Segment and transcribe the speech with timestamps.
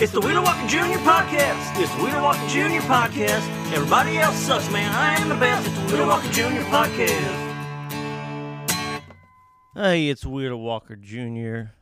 [0.00, 1.00] It's the Wheeler Walker Jr.
[1.00, 1.76] podcast.
[1.82, 2.86] It's the Wheeler Walker Jr.
[2.86, 3.44] podcast.
[3.72, 4.94] Everybody else sucks, man.
[4.94, 5.66] I am the best.
[5.66, 6.62] It's the Wheeler Walker Jr.
[6.70, 7.54] podcast.
[9.74, 11.72] Hey, it's Wheeler Walker Jr.,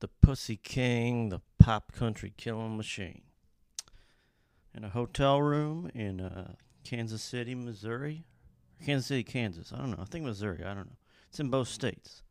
[0.00, 3.22] the Pussy King, the pop country killing machine.
[4.74, 8.24] In a hotel room in uh, Kansas City, Missouri.
[8.84, 9.72] Kansas City, Kansas.
[9.72, 9.98] I don't know.
[10.00, 10.64] I think Missouri.
[10.64, 10.96] I don't know.
[11.28, 12.22] It's in both states.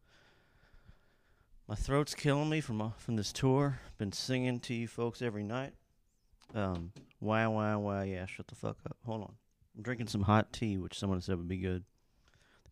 [1.70, 3.80] My throat's killing me from uh, from this tour.
[4.00, 5.74] Been singing to you folks every night.
[6.56, 8.06] Um, why, why, why?
[8.06, 8.98] Yeah, shut the fuck up.
[9.06, 9.34] Hold on.
[9.78, 11.84] I'm drinking some hot tea, which someone said would be good.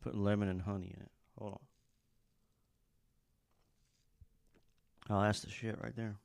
[0.02, 1.12] Put lemon and honey in it.
[1.38, 1.60] Hold on.
[5.16, 6.16] Oh, that's the shit right there.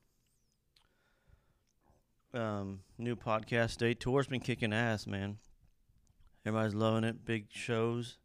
[2.32, 4.00] Um, new podcast date.
[4.00, 5.36] Tour's been kicking ass, man.
[6.46, 7.22] Everybody's loving it.
[7.26, 8.16] Big shows.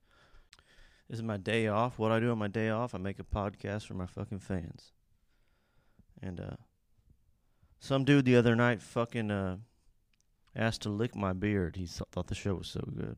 [1.09, 1.97] This is my day off.
[1.97, 4.91] What I do on my day off, I make a podcast for my fucking fans.
[6.21, 6.57] And uh
[7.79, 9.57] some dude the other night fucking uh
[10.55, 11.75] asked to lick my beard.
[11.75, 13.17] He th- thought the show was so good.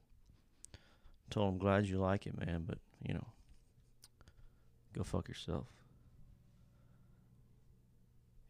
[1.29, 3.27] Told him glad you like it, man, but you know,
[4.93, 5.67] go fuck yourself.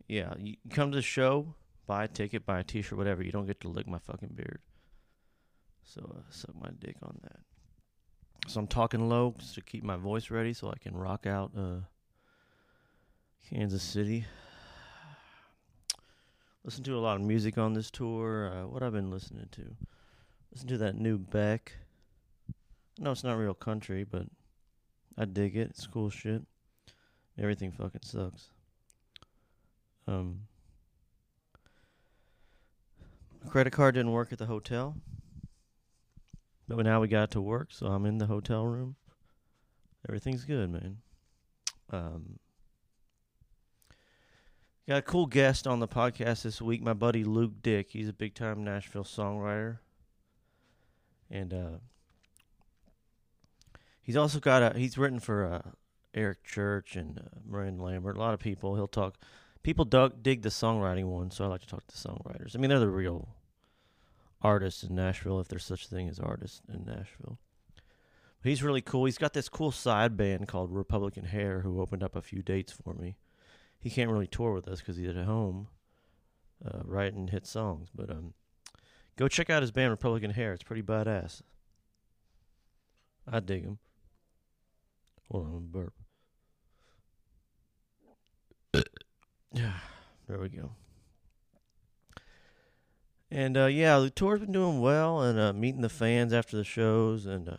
[0.08, 1.54] Yeah, you come to the show,
[1.86, 3.22] buy a ticket, buy a T-shirt, whatever.
[3.24, 4.60] You don't get to lick my fucking beard.
[5.84, 7.40] So uh, suck my dick on that.
[8.48, 11.52] So I'm talking low just to keep my voice ready, so I can rock out
[11.58, 11.82] uh,
[13.50, 14.26] Kansas City.
[16.64, 18.52] Listen to a lot of music on this tour.
[18.52, 19.76] Uh, what I've been listening to.
[20.52, 21.74] Listen to that new Beck.
[22.98, 24.26] No, it's not real country, but
[25.18, 25.70] I dig it.
[25.70, 26.42] It's cool shit.
[27.38, 28.50] Everything fucking sucks.
[30.08, 30.42] Um,
[33.48, 34.96] credit card didn't work at the hotel,
[36.76, 38.96] but now we got to work, so I'm in the hotel room.
[40.08, 40.98] Everything's good, man.
[41.90, 42.40] Um,
[44.88, 47.90] got a cool guest on the podcast this week, my buddy Luke Dick.
[47.92, 49.80] He's a big time Nashville songwriter,
[51.30, 51.78] and uh,
[54.02, 54.78] he's also got a.
[54.78, 55.72] He's written for uh,
[56.14, 58.16] Eric Church and uh, Miranda Lambert.
[58.16, 58.76] A lot of people.
[58.76, 59.18] He'll talk
[59.64, 62.56] people dug, dig the songwriting one, so I like to talk to songwriters.
[62.56, 63.28] I mean, they're the real
[64.42, 67.40] artists in Nashville, if there's such a thing as artists in Nashville.
[68.44, 69.06] He's really cool.
[69.06, 72.72] He's got this cool side band called Republican Hair, who opened up a few dates
[72.72, 73.18] for me.
[73.78, 75.68] He can't really tour with us because he's at home
[76.66, 77.90] uh, writing hit songs.
[77.94, 78.34] But um,
[79.18, 80.54] go check out his band Republican Hair.
[80.54, 81.42] It's pretty badass.
[83.28, 83.80] I dig him.
[85.32, 85.94] Hold on, burp.
[90.28, 90.70] There we go.
[93.32, 96.64] And uh, yeah, the tour's been doing well, and uh, meeting the fans after the
[96.64, 97.26] shows.
[97.26, 97.58] And uh,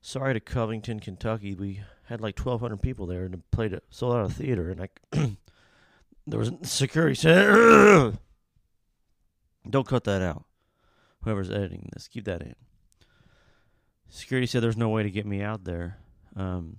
[0.00, 4.14] sorry to Covington, Kentucky, we had like twelve hundred people there and played a sold
[4.14, 5.00] out a theater, and like
[6.26, 7.48] there was security said,
[9.68, 10.44] "Don't cut that out."
[11.22, 12.54] Whoever's editing this, keep that in.
[14.08, 15.98] Security said there's no way to get me out there.
[16.34, 16.78] Um,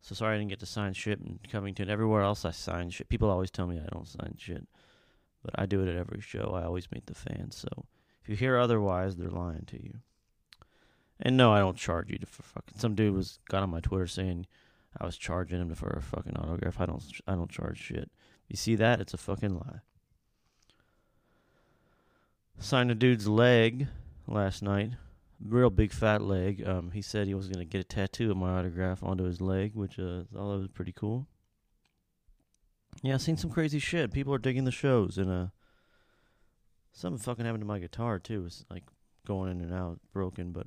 [0.00, 1.90] so sorry I didn't get to sign shit in Covington.
[1.90, 3.08] Everywhere else I sign shit.
[3.08, 4.66] People always tell me I don't sign shit.
[5.42, 6.52] But I do it at every show.
[6.54, 7.56] I always meet the fans.
[7.56, 7.86] So
[8.22, 9.94] if you hear otherwise, they're lying to you.
[11.20, 12.78] And no, I don't charge you for fucking.
[12.78, 14.46] Some dude was got on my Twitter saying
[15.00, 16.80] I was charging him for a fucking autograph.
[16.80, 17.02] I don't.
[17.26, 18.10] I don't charge shit.
[18.48, 19.00] You see that?
[19.00, 19.80] It's a fucking lie.
[22.60, 23.88] Signed a dude's leg
[24.26, 24.92] last night
[25.44, 26.66] real big fat leg.
[26.66, 29.74] Um, he said he was gonna get a tattoo of my autograph onto his leg,
[29.74, 31.26] which uh, I thought was pretty cool.
[33.02, 34.12] Yeah, I've seen some crazy shit.
[34.12, 35.46] People are digging the shows, and uh,
[36.92, 38.44] something fucking happened to my guitar too.
[38.46, 38.84] It's like
[39.26, 40.66] going in and out, broken, but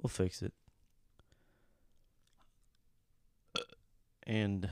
[0.00, 0.54] we'll fix it.
[4.26, 4.68] And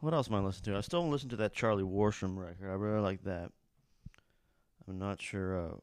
[0.00, 0.78] what else am I listening to?
[0.78, 2.70] I still listen to that Charlie Worsham record.
[2.70, 3.50] I really like that.
[4.88, 5.66] I'm not sure.
[5.66, 5.74] Uh,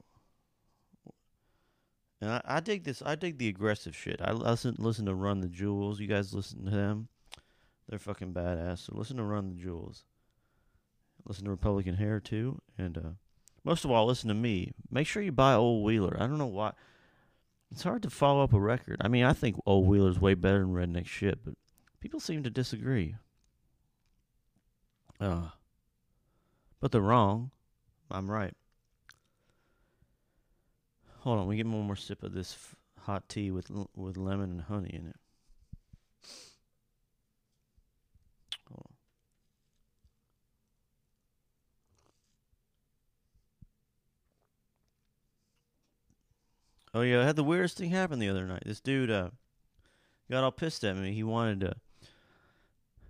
[2.22, 3.03] and I, I dig this.
[3.06, 4.22] I dig the aggressive shit.
[4.23, 6.00] I listen listen to Run the Jewels.
[6.00, 7.09] You guys listen to them?
[7.89, 8.79] They're fucking badass.
[8.85, 10.03] So listen to Run the Jewels.
[11.25, 13.09] Listen to Republican Hair too, and uh,
[13.63, 14.72] most of all, listen to me.
[14.89, 16.16] Make sure you buy Old Wheeler.
[16.17, 16.72] I don't know why.
[17.72, 18.97] It's hard to follow up a record.
[19.01, 21.55] I mean, I think Old Wheeler's way better than Redneck Shit, but
[21.99, 23.16] people seem to disagree.
[25.19, 25.49] Uh,
[26.79, 27.51] but they're wrong.
[28.09, 28.53] I'm right.
[31.19, 34.16] Hold on, we get one more sip of this f- hot tea with l- with
[34.16, 35.16] lemon and honey in it.
[46.97, 48.64] Oh yeah, I had the weirdest thing happen the other night.
[48.66, 49.29] This dude uh
[50.32, 51.14] got all pissed at me.
[51.14, 51.76] He wanted to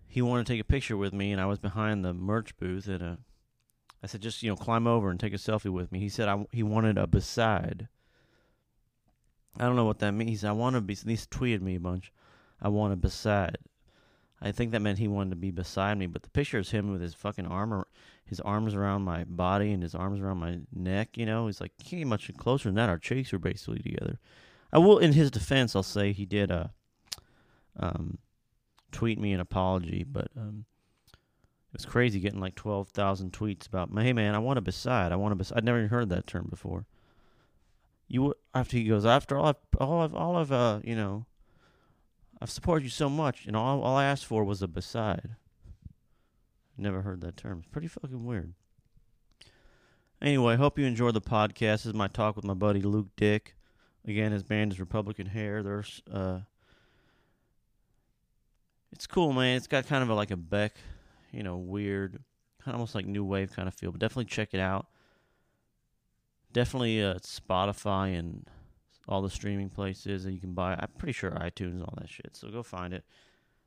[0.07, 2.89] he wanted to take a picture with me and I was behind the merch booth
[2.89, 5.99] at I said, just you know, climb over and take a selfie with me.
[5.99, 7.87] He said, I, he wanted a beside.
[9.57, 10.43] I don't know what that means.
[10.43, 10.93] I want to be.
[10.93, 12.11] He's tweeted me a bunch.
[12.61, 13.57] I want a beside.
[14.39, 16.91] I think that meant he wanted to be beside me, but the picture is him
[16.91, 17.87] with his fucking armor,
[18.23, 21.17] his arms around my body and his arms around my neck.
[21.17, 22.89] You know, he's like, you can't get much closer than that.
[22.89, 24.19] Our cheeks are basically together.
[24.71, 26.67] I will, in his defense, I'll say he did uh,
[27.79, 28.19] um,
[28.91, 30.65] tweet me an apology, but um,
[31.11, 35.11] it was crazy getting like twelve thousand tweets about, hey man, I want a beside.
[35.11, 35.57] I want a beside.
[35.57, 36.85] I'd never even heard that term before.
[38.07, 41.25] You after he goes after all, I've, all I've all I've uh, you know,
[42.41, 45.35] I've supported you so much, and all all I asked for was a beside.
[46.77, 47.59] Never heard that term.
[47.59, 48.53] It's pretty fucking weird.
[50.21, 51.57] Anyway, hope you enjoyed the podcast.
[51.57, 53.55] This is my talk with my buddy Luke Dick.
[54.05, 55.63] Again, his band is Republican Hair.
[55.63, 56.39] There's uh
[58.91, 59.57] it's cool, man.
[59.57, 60.75] It's got kind of a, like a Beck,
[61.31, 62.13] you know, weird,
[62.63, 63.91] kind of almost like new wave kind of feel.
[63.91, 64.87] But definitely check it out.
[66.53, 68.47] Definitely uh, Spotify and
[69.07, 70.73] all the streaming places that you can buy.
[70.73, 72.35] I'm pretty sure iTunes and all that shit.
[72.35, 73.03] So go find it.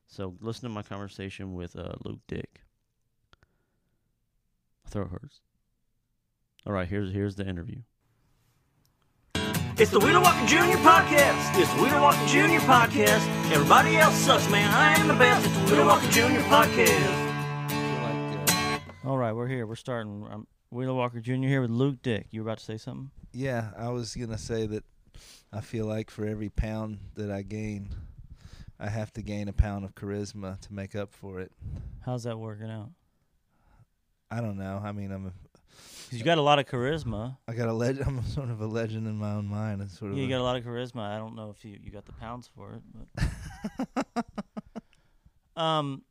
[0.07, 2.63] So listen to my conversation with uh, Luke Dick.
[4.85, 5.41] My throat hurts.
[6.67, 7.79] All right, here's here's the interview.
[9.79, 10.77] It's the Wheeler Walker Jr.
[10.85, 11.59] podcast.
[11.59, 12.61] It's the Wheeler Walker Jr.
[12.67, 13.27] podcast.
[13.51, 14.69] Everybody else sucks, man.
[14.75, 15.47] I am the best.
[15.47, 16.43] It's the Wheeler Walker Jr.
[16.51, 17.31] podcast.
[19.07, 19.67] All right, we're here.
[19.67, 20.27] We're starting.
[20.31, 21.33] I'm Wheeler Walker Jr.
[21.35, 22.27] here with Luke Dick.
[22.31, 23.11] You were about to say something?
[23.33, 24.85] Yeah, I was gonna say that
[25.53, 27.89] I feel like for every pound that I gain,
[28.79, 31.53] I have to gain a pound of charisma to make up for it.
[32.05, 32.91] How's that working out?
[34.31, 34.81] I don't know.
[34.83, 35.33] I mean, I'm a,
[36.05, 37.37] Because you got a lot of charisma.
[37.49, 38.01] I got a leg.
[38.07, 39.83] I'm sort of a legend in my own mind.
[39.83, 41.01] It's sort of Yeah, you got a lot of charisma.
[41.01, 42.83] I don't know if you, you got the pounds for it,
[43.97, 44.27] but
[45.61, 46.03] um,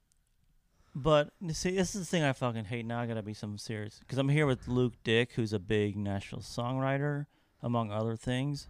[0.93, 2.85] but see, this is the thing I fucking hate.
[2.85, 5.95] Now I gotta be something serious because I'm here with Luke Dick, who's a big
[5.95, 7.27] Nashville songwriter,
[7.63, 8.67] among other things,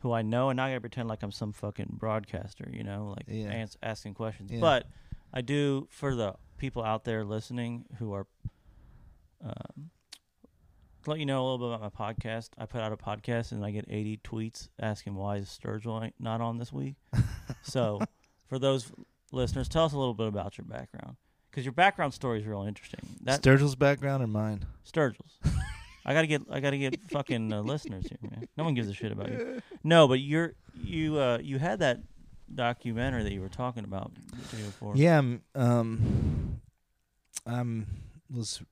[0.00, 3.14] who I know, and now I gotta pretend like I'm some fucking broadcaster, you know,
[3.16, 3.48] like Yeah.
[3.50, 4.50] ans- asking questions.
[4.52, 4.60] Yeah.
[4.60, 4.86] But
[5.32, 8.26] I do for the people out there listening who are.
[9.44, 9.90] Um,
[11.06, 12.48] let you know a little bit about my podcast.
[12.58, 16.14] I put out a podcast and I get 80 tweets asking why is Sturgill ain't
[16.18, 16.96] not on this week.
[17.62, 18.00] so,
[18.48, 18.90] for those
[19.30, 21.16] listeners, tell us a little bit about your background
[21.50, 23.00] because your background story is real interesting.
[23.22, 24.64] That Sturgill's background or mine?
[24.84, 25.38] Sturgill's.
[26.08, 28.46] I gotta get I gotta get fucking uh, listeners here, man.
[28.56, 29.60] No one gives a shit about you.
[29.82, 31.98] No, but you're you uh you had that
[32.54, 34.12] documentary that you were talking about
[34.52, 34.92] before.
[34.94, 36.60] Yeah, I'm, um,
[37.44, 37.86] I'm
[38.30, 38.62] was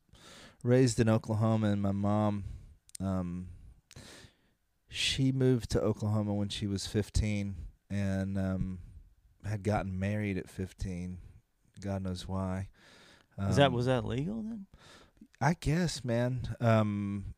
[0.63, 2.45] raised in Oklahoma, and my mom,
[3.01, 3.49] um,
[4.89, 7.57] she moved to Oklahoma when she was 15,
[7.91, 8.79] and um,
[9.45, 11.19] had gotten married at 15.
[11.81, 12.69] God knows why.
[13.49, 14.67] Is that Um, was that legal then?
[15.44, 16.56] I guess, man.
[16.61, 17.35] Um,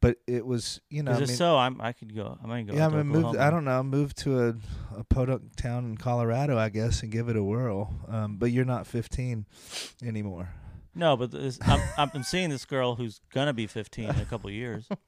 [0.00, 1.56] but it was, you know, I mean, so?
[1.56, 2.38] I'm I could go.
[2.42, 2.74] I might go.
[2.74, 3.36] yeah, I mean, moved.
[3.38, 3.82] I don't know.
[3.82, 4.54] Moved to a
[4.96, 7.94] a podunk town in Colorado, I guess, and give it a whirl.
[8.06, 9.46] Um, but you're not 15
[10.04, 10.50] anymore.
[10.94, 14.48] No, but this, I'm, I'm seeing this girl who's gonna be 15 in a couple
[14.48, 14.88] of years.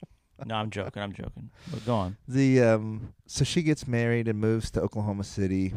[0.43, 1.03] No, I'm joking.
[1.03, 1.51] I'm joking.
[1.69, 2.17] But go on.
[2.27, 5.71] The um, so she gets married and moves to Oklahoma City.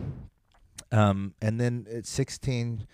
[0.91, 2.87] Um, and then at 16,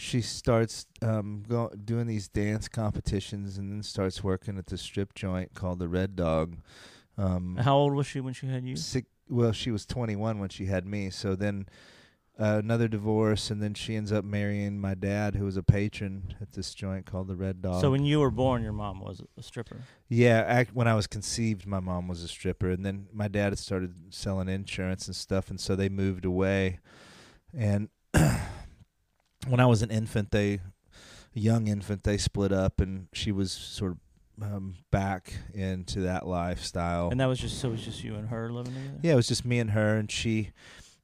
[0.00, 5.14] she starts um go, doing these dance competitions, and then starts working at the strip
[5.14, 6.56] joint called the Red Dog.
[7.18, 8.76] Um, How old was she when she had you?
[8.76, 11.10] Six, well, she was 21 when she had me.
[11.10, 11.66] So then
[12.38, 16.34] uh, another divorce, and then she ends up marrying my dad, who was a patron
[16.40, 17.82] at this joint called the Red Dog.
[17.82, 19.76] So when you were born, your mom was a stripper.
[20.08, 23.50] yeah, act, when I was conceived, my mom was a stripper, and then my dad
[23.50, 26.78] had started selling insurance and stuff, and so they moved away.
[27.54, 27.90] And
[29.48, 30.60] when I was an infant, they, a
[31.38, 33.98] young infant, they split up, and she was sort of
[34.42, 37.10] um, back into that lifestyle.
[37.10, 38.98] And that was just so it was just you and her living together.
[39.02, 40.50] Yeah, it was just me and her, and she.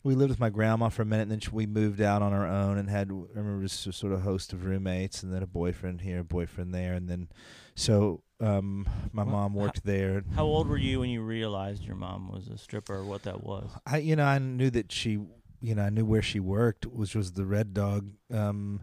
[0.03, 2.33] We lived with my grandma for a minute, and then she, we moved out on
[2.33, 5.43] our own, and had I remember just a sort of host of roommates, and then
[5.43, 7.29] a boyfriend here, a boyfriend there, and then
[7.75, 10.23] so um, my Well, mom worked there.
[10.37, 13.43] How old were you when you realized your mom was a stripper or what that
[13.43, 13.69] was?
[13.85, 15.19] I you know I knew that she
[15.61, 18.11] you know I knew where she worked, which was the Red Dog.
[18.33, 18.83] Um,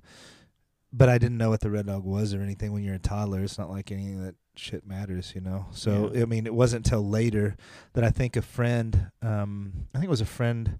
[0.96, 2.72] but I didn't know what the Red Dog was or anything.
[2.72, 5.65] When you're a toddler, it's not like any of that shit matters, you know.
[5.72, 6.22] So Yeah.
[6.22, 7.56] I mean, it wasn't until later
[7.94, 10.77] that I think a friend, um, I think it was a friend,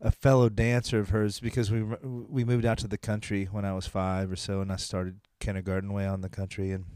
[0.00, 3.72] a fellow dancer of hers, because we we moved out to the country when I
[3.72, 6.86] was five or so, and I started kindergarten way on the country, and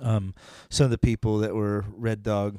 [0.00, 0.34] um,
[0.70, 2.58] some of the people that were Red Dog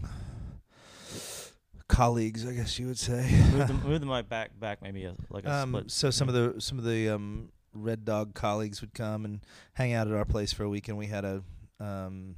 [1.94, 3.30] colleagues, I guess you would say.
[3.54, 5.92] move, the, move the mic back, back maybe a, like a Um, split.
[5.92, 9.40] so some of the some of the um, Red Dog colleagues would come and
[9.74, 11.44] hang out at our place for a week, and we had a
[11.80, 12.36] um,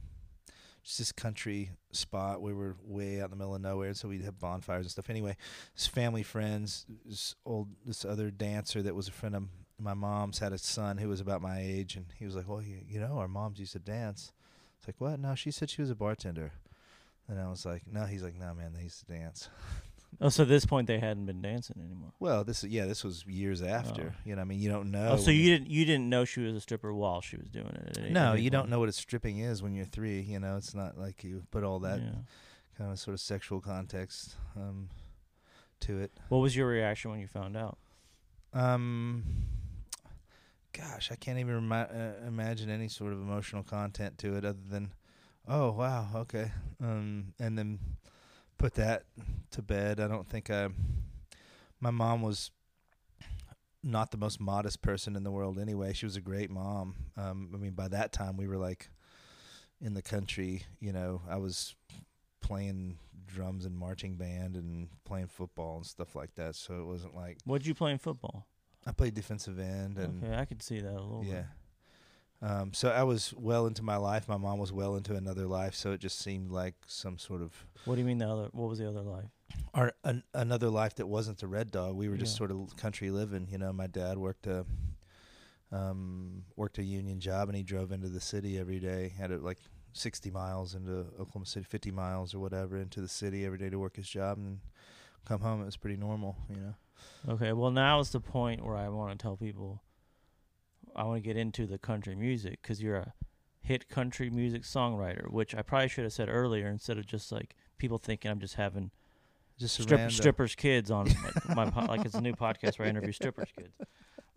[0.84, 2.42] just this country spot.
[2.42, 5.10] We were way out in the middle of nowhere, so we'd have bonfires and stuff.
[5.10, 5.36] Anyway,
[5.74, 9.44] his family friends, this old this other dancer that was a friend of
[9.80, 12.62] my mom's had a son who was about my age, and he was like, "Well,
[12.62, 14.32] you, you know, our moms used to dance."
[14.78, 15.20] It's like, "What?
[15.20, 16.52] No, she said she was a bartender."
[17.28, 19.50] And I was like, "No." He's like, "No, man, they used to dance."
[20.22, 22.14] Oh, so at this point they hadn't been dancing anymore.
[22.22, 24.14] Well, this is yeah, this was years after.
[24.16, 24.22] Oh.
[24.24, 25.10] You know, I mean, you don't know.
[25.12, 27.68] Oh, so you didn't you didn't know she was a stripper while she was doing
[27.68, 27.98] it?
[28.00, 30.22] any- No, any you don't know what a stripping is when you're three.
[30.22, 32.12] You know, it's not like you put all that Yeah.
[32.78, 34.88] kind of sort of sexual context um,
[35.82, 36.14] to it.
[36.30, 37.78] What was your reaction when you found out?
[38.54, 39.26] Um,
[40.72, 44.60] gosh, I can't even remi- uh, imagine any sort of emotional content to it other
[44.70, 44.92] than,
[45.48, 47.80] oh wow, okay, um, and then
[48.58, 49.04] put that
[49.52, 50.00] to bed.
[50.00, 50.70] I don't think I.
[51.80, 52.52] My mom was
[53.84, 55.94] not the most modest person in the world anyway.
[55.94, 56.96] She was a great mom.
[57.16, 58.90] Um, I mean, by that time we were like
[59.82, 60.64] in the country.
[60.80, 61.76] You know, I was
[62.42, 62.98] playing
[63.28, 66.56] drums and marching band and playing football and stuff like that.
[66.56, 68.48] So it wasn't like What'd you play in football?
[68.88, 71.34] I played defensive end and okay, I could see that a little yeah.
[71.34, 71.46] bit.
[72.42, 74.28] Um, so I was well into my life.
[74.28, 75.74] My mom was well into another life.
[75.74, 78.50] So it just seemed like some sort of What do you mean the other?
[78.52, 79.26] What was the other life?
[79.74, 81.96] or an, another life that wasn't the Red Dog.
[81.96, 82.38] We were just Yeah.
[82.40, 83.48] sort of country living.
[83.50, 84.66] You know, my dad worked a
[85.72, 89.14] um, worked a union job, and he drove into the city every day.
[89.18, 89.58] Had it like
[89.94, 93.80] sixty miles into Oklahoma City, fifty miles or whatever into the city every day to
[93.80, 94.60] work his job, and
[95.26, 95.62] come home.
[95.62, 96.38] It was pretty normal.
[96.50, 96.76] You know.
[97.34, 99.82] Okay, well now is the point where I want to tell people
[100.96, 103.14] I want to get into the country music because you're a
[103.62, 107.56] hit country music songwriter, which I probably should have said earlier instead of just like
[107.78, 108.92] people thinking I'm just having
[109.58, 112.90] Just strip, strippers kids on like, my po- like it's a new podcast where I
[112.90, 113.74] interview strippers kids.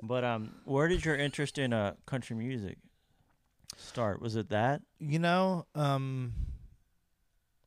[0.02, 2.78] But um, where did your interest in uh country music
[3.76, 4.20] start?
[4.22, 4.82] Was it that?
[4.98, 6.32] You know, um,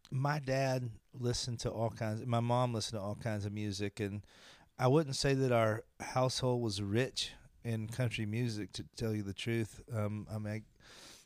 [0.09, 2.25] my dad listened to all kinds.
[2.25, 4.21] My mom listened to all kinds of music, and
[4.79, 8.71] I wouldn't say that our household was rich in country music.
[8.73, 10.63] To tell you the truth, um, I might,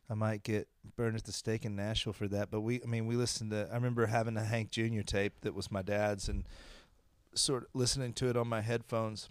[0.09, 2.51] I might get burned at the stake in Nashville for that.
[2.51, 3.67] But we, I mean, we listened to.
[3.71, 5.01] I remember having a Hank Jr.
[5.05, 6.45] tape that was my dad's, and
[7.33, 9.29] sort of listening to it on my headphones.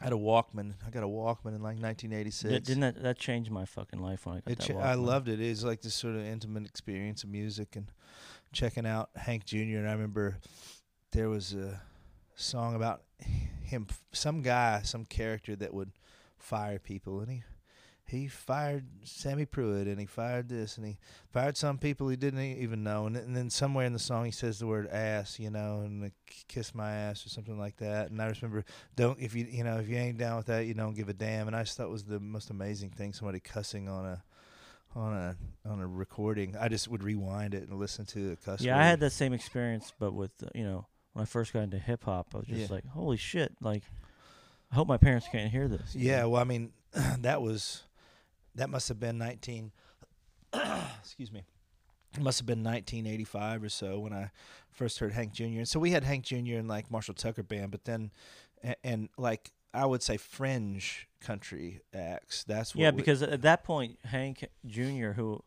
[0.00, 0.74] I had a Walkman.
[0.84, 2.50] I got a Walkman in like 1986.
[2.50, 4.76] Did, didn't that that changed my fucking life when I got It that?
[4.76, 5.40] I loved it.
[5.40, 7.86] It was like this sort of intimate experience of music and
[8.52, 9.78] checking out Hank Jr.
[9.78, 10.38] And I remember
[11.12, 11.80] there was a
[12.34, 13.02] song about
[13.62, 15.92] him, some guy, some character that would
[16.44, 17.42] fire people, and he
[18.06, 20.98] he fired Sammy Pruitt, and he fired this, and he
[21.32, 24.30] fired some people he didn't even know, and, and then somewhere in the song he
[24.30, 26.12] says the word ass, you know, and
[26.46, 28.10] kiss my ass or something like that.
[28.10, 30.66] And I just remember, don't if you you know if you ain't down with that,
[30.66, 31.46] you don't give a damn.
[31.46, 34.22] And I just thought it was the most amazing thing, somebody cussing on a
[34.94, 35.36] on a
[35.68, 36.56] on a recording.
[36.60, 38.60] I just would rewind it and listen to the cuss.
[38.60, 41.60] Yeah, I had that same experience, but with uh, you know when I first got
[41.60, 42.74] into hip hop, I was just Yeah.
[42.74, 43.54] like, holy shit!
[43.62, 43.82] Like,
[44.74, 45.94] I hope my parents can't hear this.
[45.94, 46.30] Yeah, know?
[46.30, 46.72] well, I mean,
[47.20, 47.84] that was
[48.56, 49.70] that must have been nineteen.
[51.00, 51.44] excuse me.
[52.16, 54.30] It must have been 1985 or so when I
[54.72, 55.44] first heard Hank Jr.
[55.44, 56.56] And so we had Hank Jr.
[56.56, 58.10] and like Marshall Tucker band, but then
[58.64, 62.42] and, and like I would say fringe country acts.
[62.42, 62.90] That's what yeah.
[62.90, 65.40] Because at that point, Hank Jr., who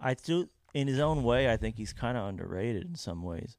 [0.00, 3.58] I do in his own way, I think he's kind of underrated in some ways,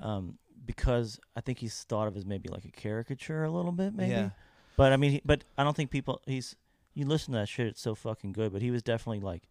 [0.00, 3.94] um, because I think he's thought of as maybe like a caricature a little bit,
[3.94, 4.10] maybe.
[4.12, 4.30] Yeah.
[4.76, 6.20] But I mean, he, but I don't think people.
[6.26, 6.56] He's
[6.94, 8.52] you listen to that shit; it's so fucking good.
[8.52, 9.48] But he was definitely like,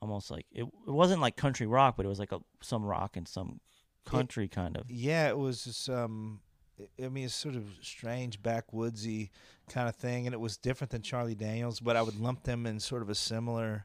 [0.00, 0.62] almost like it.
[0.64, 3.60] It wasn't like country rock, but it was like a some rock and some
[4.04, 4.90] country kind of.
[4.90, 6.40] Yeah, it was just, um
[6.78, 9.30] I- I mean it's sort of strange backwoodsy
[9.68, 12.66] kind of thing and it was different than Charlie Daniels, but I would lump them
[12.66, 13.84] in sort of a similar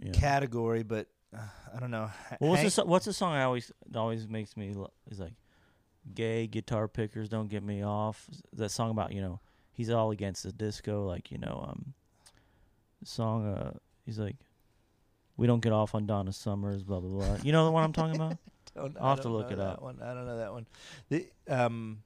[0.00, 0.10] Yeah.
[0.12, 1.06] category, but
[1.36, 1.40] uh,
[1.74, 2.10] I don't know.
[2.40, 4.90] Well, what's the Hank- so- what's the song I always that always makes me lo-
[5.10, 5.34] is like,
[6.14, 8.26] gay guitar pickers don't get me off.
[8.52, 9.40] That song about you know
[9.72, 11.94] he's all against the disco, like you know um,
[13.04, 13.72] song uh
[14.04, 14.36] he's like,
[15.36, 17.36] we don't get off on Donna Summers, blah blah blah.
[17.42, 18.36] You know the one I'm talking about?
[18.74, 19.82] don't- I'll I have to look it up.
[19.82, 20.00] One.
[20.02, 20.66] I don't know that one.
[21.08, 22.02] The, um,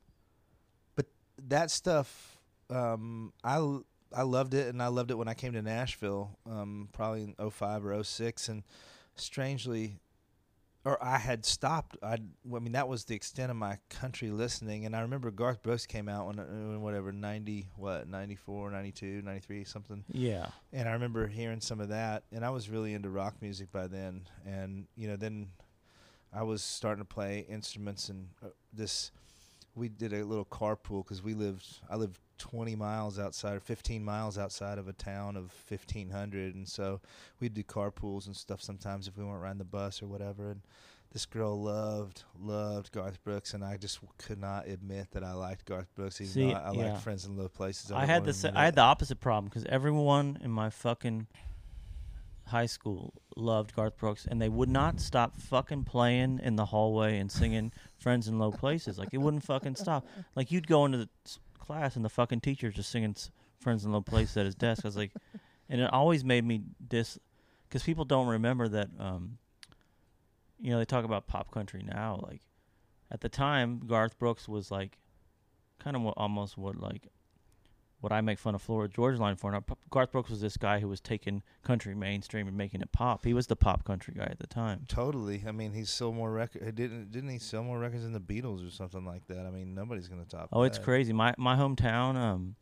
[0.96, 1.06] but
[1.48, 2.38] that stuff,
[2.70, 3.84] um, I l-
[4.16, 7.50] I loved it, and I loved it when I came to Nashville, um, probably in
[7.50, 8.62] 05 or 06, and
[9.16, 9.98] strangely,
[10.84, 11.96] or I had stopped.
[12.02, 15.62] I I mean that was the extent of my country listening, and I remember Garth
[15.62, 20.04] Brooks came out when, uh, when whatever 90 what 94, 92, 93 something.
[20.08, 20.46] Yeah.
[20.72, 23.86] And I remember hearing some of that, and I was really into rock music by
[23.86, 24.26] then.
[24.46, 25.48] And you know, then
[26.32, 29.10] I was starting to play instruments, and uh, this
[29.74, 31.66] we did a little carpool because we lived.
[31.90, 36.68] I lived 20 miles outside or 15 miles outside of a town of 1500 and
[36.68, 37.00] so
[37.40, 40.62] we'd do carpools and stuff sometimes if we weren't riding the bus or whatever and
[41.12, 45.64] this girl loved loved Garth Brooks and I just could not admit that I liked
[45.64, 46.90] Garth Brooks even See, though I, I yeah.
[46.90, 49.64] liked Friends in Low Places I didn't had the I had the opposite problem because
[49.66, 51.28] everyone in my fucking
[52.46, 57.18] high school loved Garth Brooks, and they would not stop fucking playing in the hallway
[57.18, 60.06] and singing "Friends in Low Places." Like it wouldn't fucking stop.
[60.34, 61.08] Like you'd go into the
[61.64, 63.16] class and the fucking teacher's just singing
[63.60, 64.84] "Friends in Low Places" at his desk.
[64.84, 65.12] I was like,
[65.68, 67.18] and it always made me dis,
[67.68, 68.88] because people don't remember that.
[68.98, 69.38] um
[70.60, 72.20] You know, they talk about pop country now.
[72.22, 72.42] Like
[73.10, 74.98] at the time, Garth Brooks was like,
[75.78, 77.08] kind of almost what like
[78.04, 79.50] what I make fun of Florida Georgia Line for.
[79.50, 83.24] Now, Garth Brooks was this guy who was taking country mainstream and making it pop.
[83.24, 84.84] He was the pop country guy at the time.
[84.88, 85.42] Totally.
[85.48, 86.74] I mean, he sold more record.
[86.74, 89.46] Didn't didn't he sell more records than the Beatles or something like that?
[89.46, 90.50] I mean, nobody's gonna top.
[90.52, 91.14] Oh, it's crazy.
[91.14, 92.56] My my hometown, um,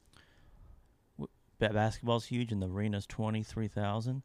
[1.19, 4.23] w- basketball's huge, and the arena's twenty three thousand.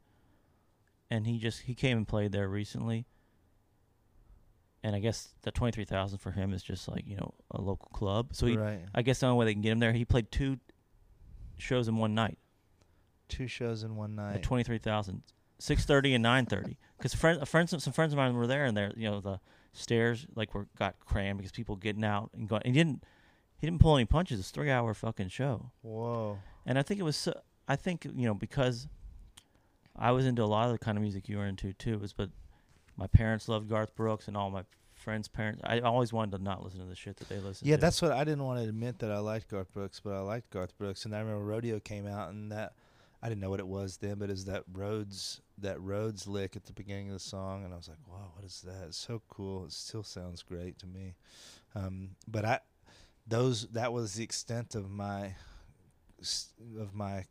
[1.09, 3.07] And he just he came and played there recently.
[4.83, 7.59] And I guess the twenty three thousand for him is just like you know a
[7.59, 8.35] local club.
[8.35, 8.81] So he, right.
[8.93, 10.59] I guess the only way they can get him there, he played two
[11.57, 12.37] shows in one night.
[13.29, 14.35] Two shows in one night.
[14.35, 15.21] at twenty three thousand.
[15.59, 16.77] Six thirty and nine thirty.
[16.97, 19.39] Because friend, uh, friends, some friends of mine were there, and there, you know, the
[19.73, 22.61] stairs like were got crammed because people getting out and going.
[22.65, 23.03] And he didn't,
[23.57, 24.39] he didn't pull any punches.
[24.39, 26.39] It's a three hour fucking show, Whoa.
[26.65, 27.15] and I think it was.
[27.15, 27.33] So,
[27.67, 28.87] I think you know because
[29.95, 31.93] I was into a lot of the kind of music you were into too.
[31.93, 32.29] It Was but
[32.95, 34.63] my parents loved Garth Brooks, and all my
[35.07, 35.61] friends' parents.
[35.63, 37.81] I always wanted to not listen to the shit that they listened Yeah, to.
[37.81, 40.49] that's what I didn't want to admit that I liked Garth Brooks, but I liked
[40.49, 42.73] Garth Brooks, and I remember Rodeo came out, and that
[43.23, 46.65] I didn't know what it was then, but it's that Rhodes that Rhodes lick at
[46.65, 48.87] the beginning of the song, and I was like, wow, what is that?
[48.89, 49.63] It's so cool.
[49.65, 51.15] It still sounds great to me.
[51.73, 52.59] Um, but I
[53.25, 55.35] those that was the extent of my
[56.79, 57.23] of my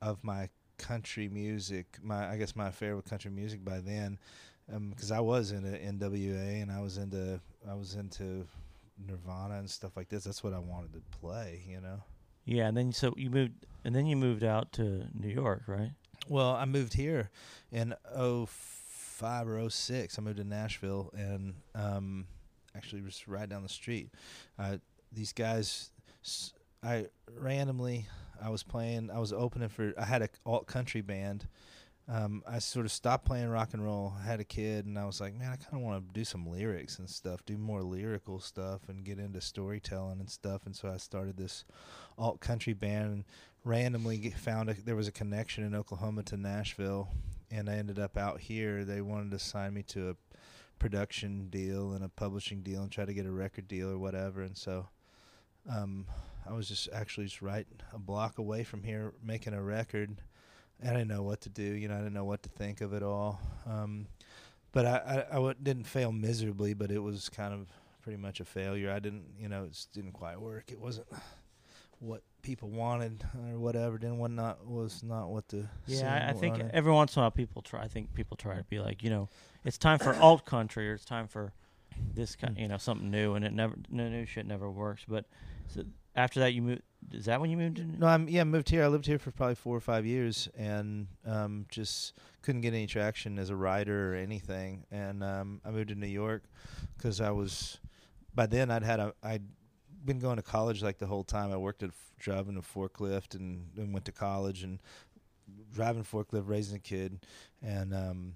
[0.00, 1.98] of my country music.
[2.02, 4.18] My I guess my affair with country music by then,
[4.90, 8.46] because I was into NWA and I was into I was into
[9.06, 10.24] Nirvana and stuff like this.
[10.24, 12.02] That's what I wanted to play, you know.
[12.44, 12.68] yeah.
[12.68, 13.52] And then so you moved,
[13.84, 15.90] and then you moved out to New York, right?
[16.28, 17.30] Well, I moved here
[17.70, 20.18] in 05 or 06.
[20.18, 22.26] I moved to Nashville and um,
[22.76, 24.08] actually just right down the street.
[24.58, 24.78] Uh,
[25.12, 25.90] these guys,
[26.82, 27.06] I
[27.38, 28.06] randomly,
[28.42, 31.46] I was playing, I was opening for, I had a alt country band.
[32.06, 34.10] Um, I sort of stopped playing rock and roll.
[34.10, 36.46] Had a kid, and I was like, man, I kind of want to do some
[36.46, 40.66] lyrics and stuff, do more lyrical stuff, and get into storytelling and stuff.
[40.66, 41.64] And so I started this
[42.18, 43.12] alt country band.
[43.12, 43.24] And
[43.64, 47.08] randomly found a, there was a connection in Oklahoma to Nashville,
[47.50, 48.84] and I ended up out here.
[48.84, 50.16] They wanted to sign me to a
[50.78, 54.42] production deal and a publishing deal and try to get a record deal or whatever.
[54.42, 54.88] And so
[55.70, 56.06] um,
[56.48, 60.20] I was just actually just right a block away from here making a record.
[60.84, 61.62] I didn't know what to do.
[61.62, 63.40] You know, I didn't know what to think of it all.
[63.66, 64.06] Um,
[64.72, 67.68] but I, I, I w- didn't fail miserably, but it was kind of
[68.02, 68.90] pretty much a failure.
[68.92, 70.70] I didn't, you know, it just didn't quite work.
[70.70, 71.06] It wasn't
[72.00, 73.96] what people wanted or whatever.
[73.98, 76.70] Then one not was not what the Yeah, I, I think wanted.
[76.74, 77.80] every once in a while people try.
[77.82, 79.28] I think people try to be like, you know,
[79.64, 81.52] it's time for alt country or it's time for
[82.14, 85.04] this kind, you know, something new, and it never, no new shit never works.
[85.08, 85.24] But
[85.68, 86.82] so after that, you moved.
[87.12, 87.76] Is that when you moved?
[87.76, 88.82] To, No, I'm yeah, moved here.
[88.82, 92.86] I lived here for probably four or five years, and um, just couldn't get any
[92.86, 94.84] traction as a writer or anything.
[94.90, 96.44] And um, I moved to New York
[96.96, 97.78] because I was
[98.34, 99.42] by then I'd had a I'd
[100.04, 101.52] been going to college like the whole time.
[101.52, 104.78] I worked at driving a forklift and, and went to college and
[105.72, 107.26] driving forklift, raising a kid,
[107.62, 108.34] and um,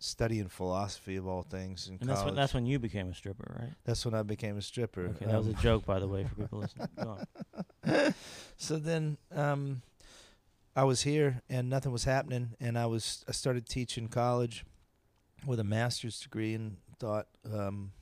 [0.00, 2.14] studying philosophy of all things in and college.
[2.16, 3.72] that's when that's when you became a stripper, right?
[3.84, 5.06] That's when I became a stripper.
[5.16, 6.58] Okay, that was a Um, joke, by the way, for people
[7.84, 8.14] listening.
[8.56, 9.82] So then um,
[10.76, 14.64] I was here and nothing was happening, and I was I started teaching college
[15.46, 17.92] with a master's degree and thought um,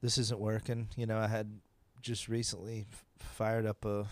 [0.00, 0.88] this isn't working.
[0.96, 1.58] You know, I had
[2.00, 4.06] just recently f- fired up a,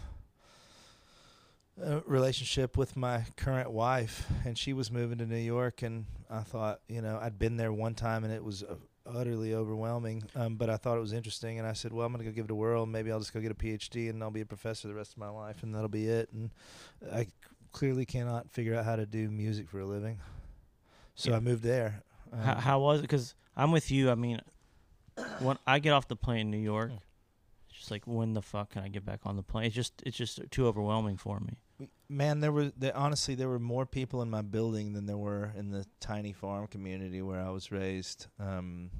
[1.82, 6.40] a relationship with my current wife, and she was moving to New York, and I
[6.40, 8.62] thought, you know, I'd been there one time, and it was.
[8.62, 12.12] Uh, utterly overwhelming um, but i thought it was interesting and i said well i'm
[12.14, 14.22] going to go give it a whirl maybe i'll just go get a phd and
[14.22, 16.48] i'll be a professor the rest of my life and that'll be it and
[17.12, 17.26] i
[17.70, 20.18] clearly cannot figure out how to do music for a living
[21.14, 21.36] so Yeah.
[21.36, 22.00] i moved there
[22.32, 23.02] um, how, how was it?
[23.02, 24.10] Because I'm with you.
[24.10, 24.40] I mean,
[25.40, 26.96] when I get off the plane in New York, Hmm.
[27.68, 29.66] it's just like, when the fuck can I get back on the plane?
[29.66, 31.58] It's just it's just too overwhelming for me.
[32.08, 35.52] Man there were there, honestly there were more people in my building than there were
[35.56, 38.90] in the tiny farm community where i was raised um,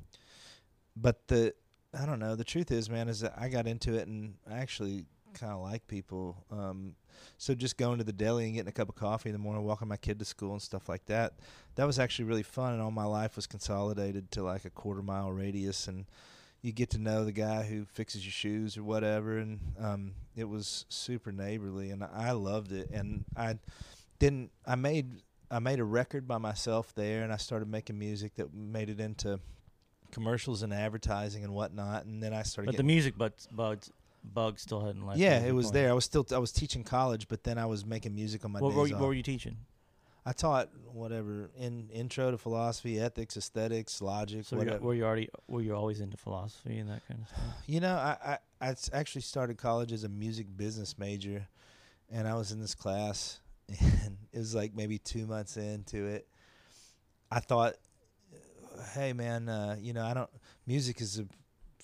[0.97, 1.53] but the
[1.99, 4.59] i don't know the truth is man is that i got into it and i
[4.59, 6.37] actually kind of like people.
[6.51, 6.95] Um,
[7.39, 9.65] so just going to the deli and getting a cup of coffee in the morning,
[9.65, 11.35] walking my kid to school and stuff like that.
[11.75, 15.03] That was actually really fun, and all my life was consolidated to like a quarter
[15.03, 16.07] mile radius, and
[16.65, 20.49] you get to know the guy who fixes your shoes or whatever, and um, it
[20.49, 22.89] was super neighborly, and I loved it.
[22.91, 23.59] And I
[24.19, 24.51] didn't.
[24.67, 28.55] I made I made a record by myself there, and I started making music that
[28.55, 29.41] made it into
[30.11, 32.07] commercials and advertising and whatnot.
[32.07, 32.71] And then I started.
[32.71, 33.91] But the music bugs, bugs,
[34.25, 35.19] bug still hadn't left.
[35.19, 35.75] yeah, it was point.
[35.75, 35.91] there.
[35.91, 38.61] I was still I was teaching college, but then I was making music on my
[38.61, 39.01] What, days were you, off.
[39.03, 39.59] what were you teaching?
[40.27, 44.85] I taught whatever in intro to philosophy, ethics, aesthetics, logic, So were you, whatever.
[44.87, 47.41] were you already were you always into philosophy and that kind of stuff?
[47.67, 51.47] You know, I I actually started college as a music business major,
[52.11, 53.41] and I was in this class,
[53.81, 56.27] and it was like maybe two months into it.
[57.31, 57.75] I thought,
[58.95, 60.31] hey man, uh, you know, I don't.
[60.67, 61.27] Music is a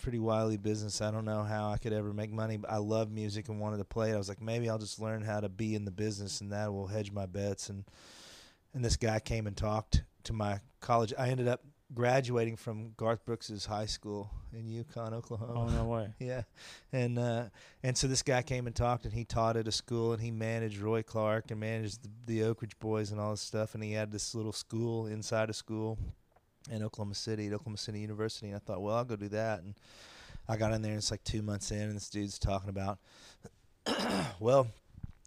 [0.00, 1.02] pretty wily business.
[1.02, 3.78] I don't know how I could ever make money, but I love music and wanted
[3.78, 4.14] to play it.
[4.14, 6.72] I was like, maybe I'll just learn how to be in the business, and that
[6.72, 7.68] will hedge my bets.
[7.68, 7.84] And
[8.74, 11.12] and this guy came and talked to my college.
[11.18, 15.54] I ended up graduating from Garth Brooks's high school in Yukon, Oklahoma.
[15.56, 16.12] Oh no way!
[16.18, 16.42] Yeah,
[16.92, 17.44] and uh,
[17.82, 20.30] and so this guy came and talked, and he taught at a school, and he
[20.30, 23.82] managed Roy Clark and managed the, the Oak Ridge Boys and all this stuff, and
[23.82, 25.98] he had this little school inside a school
[26.70, 29.60] in Oklahoma City, at Oklahoma City University, and I thought, well, I'll go do that,
[29.62, 29.74] and
[30.48, 32.98] I got in there, and it's like two months in, and this dude's talking about,
[34.40, 34.68] well.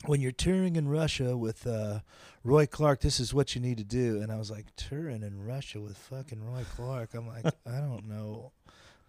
[0.06, 2.00] When you're touring in Russia with uh,
[2.44, 4.22] Roy Clark, this is what you need to do.
[4.22, 7.14] And I was like, touring in Russia with fucking Roy Clark.
[7.14, 8.52] I'm like, I don't know.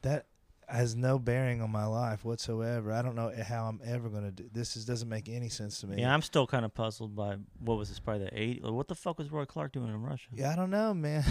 [0.02, 0.26] That
[0.68, 2.92] has no bearing on my life whatsoever.
[2.92, 4.76] I don't know how I'm ever going to do this.
[4.76, 6.00] Is, doesn't make any sense to me.
[6.00, 7.98] Yeah, I'm still kind of puzzled by what was this?
[7.98, 8.62] Probably the eight.
[8.62, 10.28] What the fuck was Roy Clark doing in Russia?
[10.32, 11.24] Yeah, I don't know, man.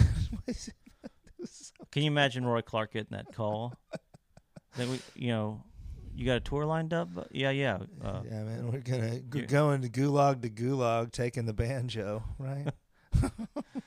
[1.90, 3.74] Can you imagine Roy Clark getting that call?
[4.76, 5.62] Then we, you know,
[6.14, 7.08] you got a tour lined up?
[7.30, 7.78] Yeah, yeah.
[8.02, 12.66] Uh, yeah, man, we're gonna you- going to gulag to gulag, taking the banjo, right?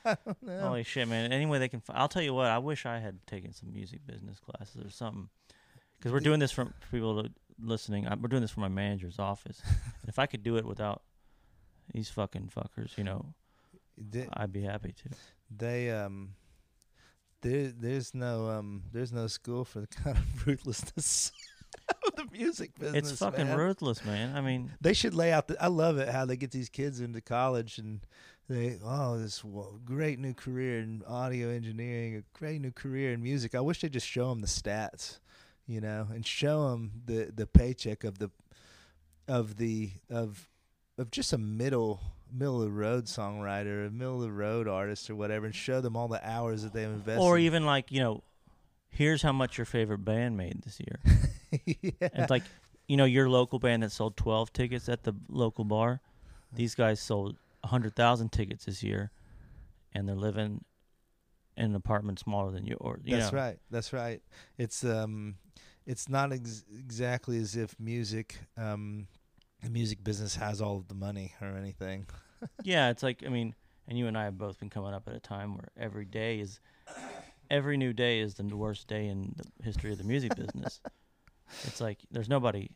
[0.05, 0.59] I don't know.
[0.61, 1.31] Holy shit, man!
[1.33, 2.47] Any way they can, I'll tell you what.
[2.47, 5.27] I wish I had taken some music business classes or something,
[5.97, 7.29] because we're doing this for people to,
[7.61, 8.07] listening.
[8.07, 9.61] I, we're doing this for my manager's office.
[9.65, 11.01] and if I could do it without
[11.93, 13.33] these fucking fuckers, you know,
[13.97, 15.09] They, I'd be happy to.
[15.51, 16.35] they um,
[17.41, 21.56] there there's no um, there's no school for the kind of ruthlessness the
[22.37, 23.11] music business.
[23.11, 23.57] It's fucking man.
[23.57, 24.35] ruthless, man.
[24.35, 25.47] I mean, They should lay out.
[25.47, 28.01] The, I love it how they get these kids into college and
[28.49, 29.43] they oh this
[29.83, 33.55] great new career in audio engineering, a great new career in music.
[33.55, 35.19] I wish they just show them the stats,
[35.67, 38.31] you know, and show them the the paycheck of the
[39.27, 40.49] of the of
[40.97, 41.99] of just a middle
[42.31, 45.81] middle of the road songwriter, a middle of the road artist or whatever, and show
[45.81, 47.21] them all the hours that they've invested.
[47.21, 48.23] or even like you know,
[48.89, 50.99] here's how much your favorite band made this year.
[51.65, 51.91] yeah.
[52.01, 52.43] It's like,
[52.87, 56.01] you know, your local band that sold 12 tickets at the local bar,
[56.53, 59.11] these guys sold 100,000 tickets this year,
[59.93, 60.63] and they're living
[61.55, 63.01] in an apartment smaller than yours.
[63.03, 63.39] You That's know.
[63.39, 63.57] right.
[63.69, 64.21] That's right.
[64.57, 65.35] It's um,
[65.85, 69.07] it's not ex- exactly as if music, um,
[69.63, 72.07] the music business has all of the money or anything.
[72.63, 73.55] Yeah, it's like, I mean,
[73.87, 76.39] and you and I have both been coming up at a time where every day
[76.39, 76.59] is,
[77.49, 80.79] every new day is the worst day in the history of the music business.
[81.65, 82.69] It's like, there's nobody,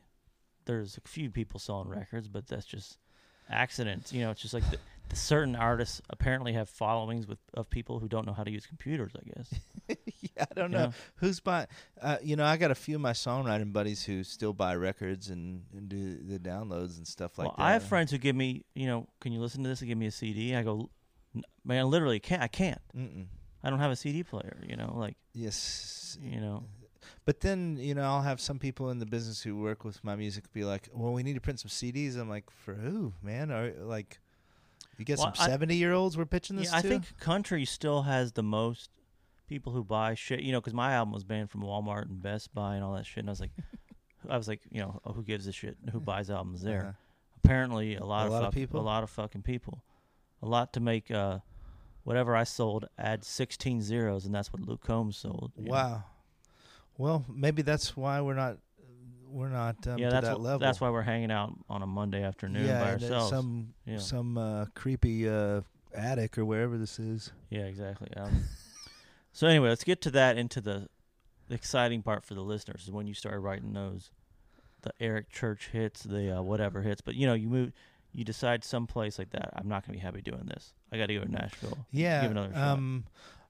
[0.65, 2.97] there's a few people selling records, but that's just
[3.49, 4.13] accidents.
[4.13, 4.77] You know, it's just like the,
[5.09, 8.65] the certain artists apparently have followings with of people who don't know how to use
[8.65, 9.11] computers.
[9.15, 9.53] I guess.
[10.21, 10.93] yeah, I don't You know know?
[11.15, 11.67] who's buying.
[12.01, 15.29] Uh, you know, I got a few of my songwriting buddies who still buy records
[15.29, 17.63] and, and do the downloads and stuff like well, that.
[17.63, 19.97] I have friends who give me, you know, can you listen to this and give
[19.97, 20.55] me a CD?
[20.55, 20.89] I go,
[21.35, 22.41] "N- man, literally can't.
[22.41, 22.81] I can't.
[22.95, 23.25] Mm-mm.
[23.63, 24.57] I don't have a CD player.
[24.65, 26.63] You know, like Yes, you know.
[27.23, 30.15] But then, you know, I'll have some people in the business who work with my
[30.15, 33.51] music be like, "Well, we need to print some CDs." I'm like, "For who, man?
[33.51, 34.19] Are like,
[34.97, 38.01] you get Well, some seventy year olds we're pitching this Yeah, I think country still
[38.03, 38.89] has the most
[39.47, 40.41] people who buy shit.
[40.41, 43.05] You know, because my album was banned from Walmart and Best Buy and all that
[43.05, 43.19] shit.
[43.19, 43.51] And I was like,
[44.29, 45.77] I was like, you know, oh, who gives a shit?
[45.91, 46.81] Who buys albums there?
[46.81, 46.91] Uh-huh.
[47.43, 48.79] Apparently, a lot A of lot of people?
[48.79, 49.83] a lot of fucking people,
[50.41, 51.11] a lot to make.
[51.11, 51.39] uh
[52.03, 55.51] Whatever I sold, add 16 zeros, and that's what Luke Combs sold.
[55.55, 55.87] Wow.
[55.89, 56.03] know?
[57.01, 58.57] Well, maybe that's why we're not
[59.27, 60.59] we're not um, yeah, that's that level.
[60.59, 63.29] that's why we're hanging out on a Monday afternoon yeah, by and ourselves.
[63.31, 63.97] some Yeah.
[63.97, 65.61] some uh, creepy uh,
[65.95, 67.31] attic or wherever this is.
[67.49, 68.09] Yeah, exactly.
[68.15, 68.43] Um,
[69.31, 70.89] so anyway, let's get to that into the,
[71.47, 74.11] the exciting part for the listeners is when you start writing those,
[74.83, 77.01] the Eric Church hits, the uh, whatever hits.
[77.01, 77.71] But you know, you move,
[78.13, 79.49] you decide someplace like that.
[79.55, 80.73] I'm not gonna be happy doing this.
[80.91, 81.79] I got to go to Nashville.
[81.91, 82.21] Yeah.
[82.21, 83.05] give another um,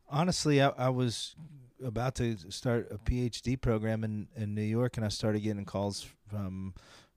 [0.09, 1.35] honestly, I, I was
[1.83, 6.05] about to start a PhD program in, in New York, and I started getting calls
[6.29, 6.73] from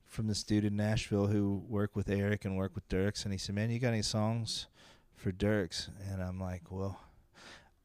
[0.06, 3.38] from this dude in Nashville who worked with Eric and worked with Dierks, and he
[3.38, 4.66] said, "Man, you got any songs
[5.16, 6.98] for Dierks?" And I'm like, "Well."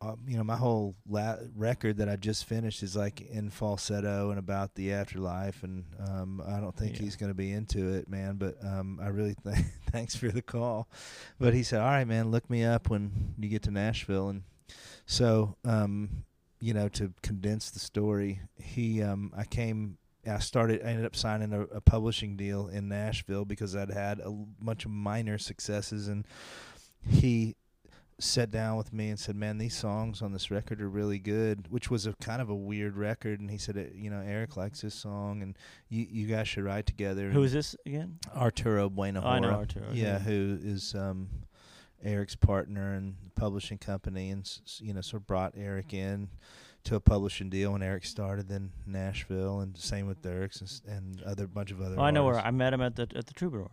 [0.02, 4.30] Um, you know, my whole la- record that I just finished is like in falsetto
[4.30, 7.02] and about the afterlife, and um, I don't think Yeah.
[7.02, 8.38] he's going to be into it, man.
[8.38, 9.58] But um, I really th-
[9.92, 10.88] thanks for the call.
[11.38, 14.44] But he said, "All right, man, look me up when you get to Nashville." And
[15.06, 16.24] so, um,
[16.60, 21.16] you know, to condense the story, he, um, I came, I started, I ended up
[21.16, 26.08] signing a, a publishing deal in Nashville because I'd had a bunch of minor successes,
[26.08, 26.26] and
[27.08, 27.56] he
[28.22, 31.68] sat down with me and said, "Man, these songs on this record are really good,"
[31.70, 33.40] which was a kind of a weird record.
[33.40, 36.66] And he said, "Uh, "You know, Eric likes this song, and you you guys should
[36.66, 38.20] write together." Who is this again?
[38.36, 39.22] Arturo Bueno?
[39.24, 40.20] Oh, I know Arturo, Yeah, yeah.
[40.20, 41.30] who is um,
[42.04, 46.30] Eric's partner and publishing company, and you know, sort of brought Eric in
[46.86, 51.24] to a publishing deal when Eric started in Nashville, and same with Dierks and, and
[51.24, 51.96] other bunch of other.
[51.98, 52.40] Oh, I know where.
[52.40, 53.72] I met him at the at the Troubadour.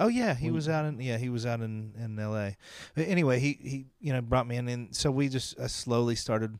[0.00, 2.56] Oh yeah, he was out in yeah he was out in in L.A.
[2.94, 6.16] But Anyway, he he you know brought me in, and so we just uh, slowly
[6.16, 6.58] started,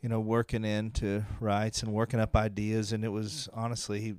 [0.00, 4.14] you know, working into rights and working up ideas, and it was honestly he.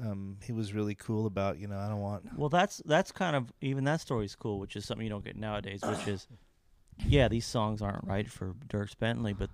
[0.00, 3.34] Um, he was really cool about you know I don't want Well, that's that's kind
[3.34, 5.80] of even that story's cool, which is something you don't get nowadays.
[5.82, 6.28] Which is,
[7.06, 9.50] yeah, these songs aren't right for Dierks Bentley, but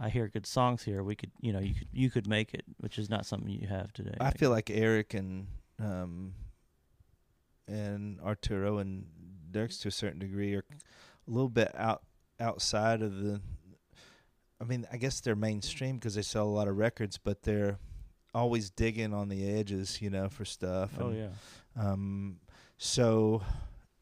[0.00, 1.02] I hear good songs here.
[1.02, 3.66] We could, you know, you could you could make it, which is not something you
[3.66, 4.14] have today.
[4.20, 5.46] I feel like Eric and
[5.80, 6.34] um,
[7.66, 9.06] and Arturo and
[9.50, 10.64] Dierks to a certain degree are
[11.26, 12.02] a little bit out
[12.38, 13.40] outside of the.
[14.60, 17.78] I mean, I guess they're mainstream because they sell a lot of records, but they're
[18.36, 20.90] always digging on the edges, you know, for stuff.
[21.00, 21.28] Oh and, yeah.
[21.82, 22.36] Um,
[22.78, 23.42] so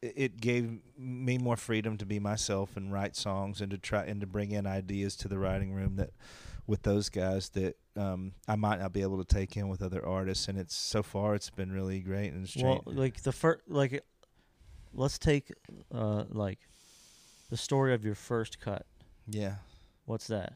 [0.01, 4.03] it, it gave me more freedom to be myself and write songs and to try
[4.03, 6.11] and to bring in ideas to the writing room that
[6.67, 10.05] with those guys that um, I might not be able to take in with other
[10.05, 10.47] artists.
[10.47, 12.99] And it's so far it's been really great and it's Well, changed.
[12.99, 14.03] like the first, like,
[14.93, 15.51] let's take,
[15.93, 16.59] uh, like,
[17.51, 18.85] the story of your first cut.
[19.27, 19.55] yeah.
[20.05, 20.53] What's that?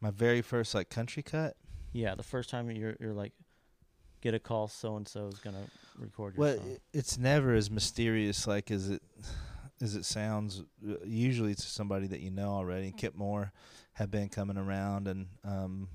[0.00, 1.56] My very first like country cut.
[1.96, 3.32] Yeah, the first time you're you're like,
[4.20, 5.66] get a call, so and so is gonna
[5.98, 6.70] record your Well, song.
[6.72, 9.02] it, it's never as mysterious like as it
[9.80, 10.62] as it sounds.
[10.86, 12.92] Uh, Usually, it's somebody that you know already.
[12.92, 13.52] Kip Moore
[13.94, 15.88] had been coming around, and um,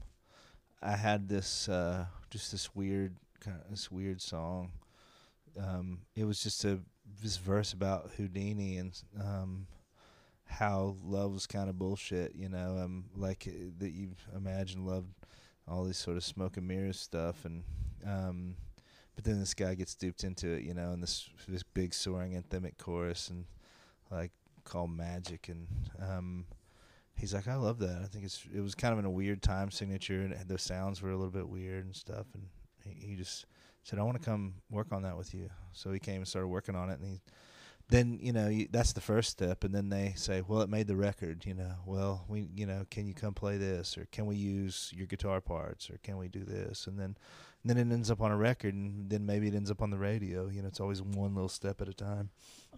[0.82, 4.72] I had this uh, just this weird kind of this weird song.
[5.60, 6.80] Um, it was just a
[7.22, 9.68] this verse about Houdini and um,
[10.46, 15.06] how love was kind of bullshit, you know, um, like uh, that you imagine love,
[15.72, 17.64] all this sort of smoke and mirrors stuff, and
[18.06, 18.56] um,
[19.16, 22.34] but then this guy gets duped into it, you know, and this this big soaring
[22.34, 23.46] anthemic chorus and
[24.12, 24.32] like
[24.66, 25.68] called magic, and
[26.00, 26.46] um,
[27.16, 28.02] he's like, I love that.
[28.04, 31.02] I think it's it was kind of in a weird time signature, and the sounds
[31.02, 32.44] were a little bit weird and stuff, and
[32.84, 33.46] he, he just
[33.84, 35.50] said, I want to come work on that with you.
[35.72, 37.22] So he came and started working on it, and he
[37.92, 40.88] then you know you, that's the first step, and then they say, well, it made
[40.88, 41.74] the record, you know.
[41.86, 45.42] Well, we you know, can you come play this, or can we use your guitar
[45.42, 47.18] parts, or can we do this, and then
[47.64, 49.92] and then it ends up on a record, and then maybe it ends up on
[49.92, 50.48] the radio.
[50.50, 52.30] You know, it's always one little step at a time.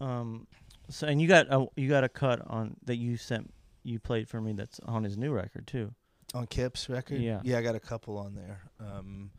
[0.02, 0.48] Um,
[0.90, 4.28] so and you got a you got a cut on that you sent you played
[4.28, 5.94] for me that's on his new record too.
[6.34, 7.42] On Kip's record, Yeah.
[7.44, 8.62] yeah, I got a couple on there.
[8.80, 9.30] Um,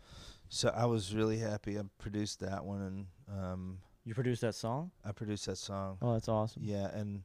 [0.49, 1.77] so I was really happy.
[1.77, 2.81] I produced that one,
[3.29, 4.91] and um, You produced that song?
[5.05, 5.99] I produced that song.
[6.03, 6.63] Oh, that's awesome.
[6.65, 7.23] Yeah, and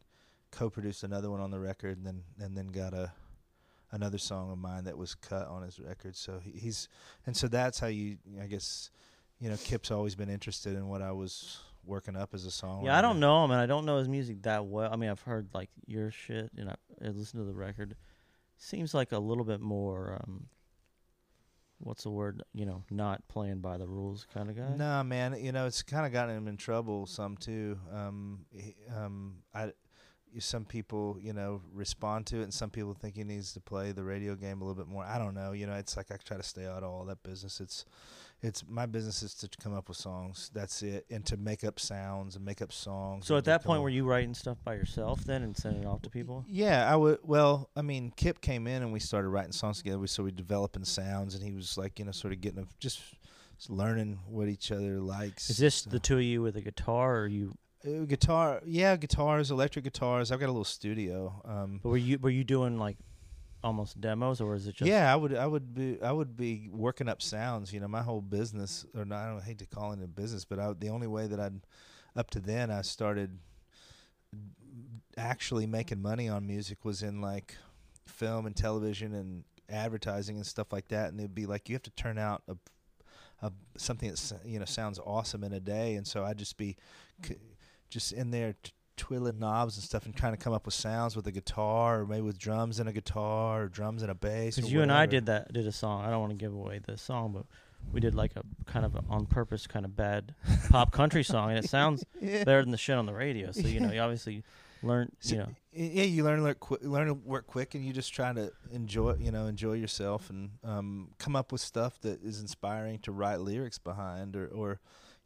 [0.52, 3.12] co-produced another one on the record, and then and then got a
[3.92, 6.16] another song of mine that was cut on his record.
[6.16, 6.88] So he, he's
[7.26, 8.92] and so that's how you, I guess,
[9.40, 12.86] you know, Kip's always been interested in what I was working up as a song.
[12.86, 14.92] Yeah, I don't know him, and I don't know his music that well.
[14.92, 17.96] I mean, I've heard like your shit, and I, I listened to the record.
[18.58, 20.48] Seems like a little bit more, um,
[21.80, 22.44] what's the word?
[22.54, 24.76] You know, not playing by the rules kind of guy.
[24.76, 25.36] Nah, man.
[25.40, 27.78] You know, it's kind of gotten him in trouble some too.
[27.94, 29.72] Um, he, um, I,
[30.38, 33.92] some people, you know, respond to it, and some people think he needs to play
[33.92, 35.04] the radio game a little bit more.
[35.04, 35.54] I don't know.
[35.54, 37.60] You know, it's like I try to stay out of all that business.
[37.60, 37.86] It's,
[38.42, 40.50] it's my business is to come up with songs.
[40.54, 43.26] That's it, and to make up sounds and make up songs.
[43.28, 45.88] So at that point, up- were you writing stuff by yourself then and sending it
[45.88, 46.46] off to people?
[46.48, 47.20] Yeah, I would.
[47.24, 50.00] Well, I mean, Kip came in and we started writing songs together.
[50.00, 52.66] We so we developing sounds, and he was like, you know, sort of getting a,
[52.80, 53.02] just
[53.58, 55.50] just learning what each other likes.
[55.50, 57.56] Is this So- the two of you with a guitar, or you?
[57.84, 60.32] Guitar, yeah, guitars, electric guitars.
[60.32, 61.42] I've got a little studio.
[61.46, 62.98] Um, But were you were you doing like
[63.64, 64.90] almost demos, or is it just?
[64.90, 67.72] yeah, I would, I would be, I would be working up sounds.
[67.74, 70.44] You know, my whole business, or not, I don't hate to call it a business,
[70.44, 71.62] but I, the only way that I'd,
[72.16, 73.38] up to then, I started
[75.18, 77.56] actually making money on music was in like
[78.06, 81.10] film and television and advertising and stuff like that.
[81.12, 82.56] And it'd be like you have to turn out a,
[83.46, 86.76] a something that's you know sounds awesome in a day, and so I'd just be
[87.26, 87.36] c-
[87.90, 88.56] just in there.
[88.64, 92.02] T- twiddling knobs and stuff and trying to come up with sounds with a guitar
[92.02, 94.92] or maybe with drums and a guitar or drums and a bass Because you and
[94.92, 96.04] I did that, did a song.
[96.04, 97.46] I don't want to give away the song, but
[97.94, 100.36] we did like a kind of a on purpose kind of bad
[100.70, 102.44] pop country song, and it sounds yeah.
[102.44, 103.52] better than the shit on the radio.
[103.52, 104.44] So you know, you obviously
[104.84, 105.12] learn.
[105.20, 107.94] So, You know, yeah, you learn to work quick, learn to work quick, and you
[107.94, 112.24] just try to enjoy, you know, enjoy yourself and um, come up with stuff that
[112.24, 114.80] is inspiring to write lyrics behind, or, or,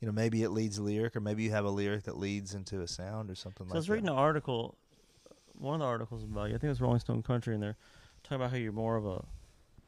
[0.04, 2.54] you know, maybe it leads a lyric, or maybe you have a lyric that leads
[2.54, 3.70] into a sound or something like that.
[3.70, 3.94] so like I was that.
[3.94, 4.76] reading an article,
[5.58, 6.56] one of the articles about you.
[6.56, 7.78] I think it was Rolling Stone Country, and they're
[8.22, 9.24] talking about how you're more of a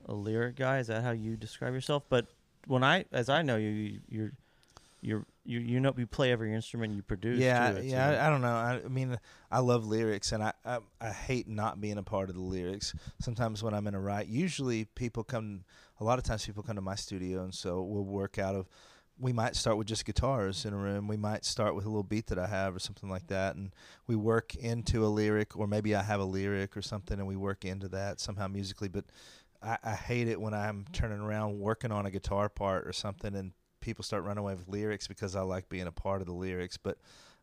[0.07, 0.79] a lyric guy.
[0.79, 2.03] Is that how you describe yourself?
[2.07, 2.27] But
[2.65, 4.31] when I, as I know you, you you're
[5.01, 7.37] you're you you know you play every instrument you produce.
[7.37, 7.85] yeah, too.
[7.85, 8.11] Yeah.
[8.11, 8.47] I, I don't know.
[8.47, 9.19] I, I mean,
[9.51, 12.93] I love lyrics, and I, I I hate not being a part of the lyrics.
[13.19, 15.65] Sometimes when I'm in a write, usually people come.
[15.99, 18.69] A lot of times people come to my studio, and so we'll work out of.
[19.17, 21.07] We might start with just guitars in a room.
[21.07, 23.73] We might start with a little beat that I have or something like that, and
[24.07, 27.35] we work into a lyric, or maybe I have a lyric or something, and we
[27.35, 28.89] work into that somehow musically.
[28.89, 29.05] But
[29.63, 33.35] I, I hate it when I'm turning around working on a guitar part or something,
[33.35, 36.33] and people start running away with lyrics because I like being a part of the
[36.33, 36.75] lyrics.
[36.75, 36.97] But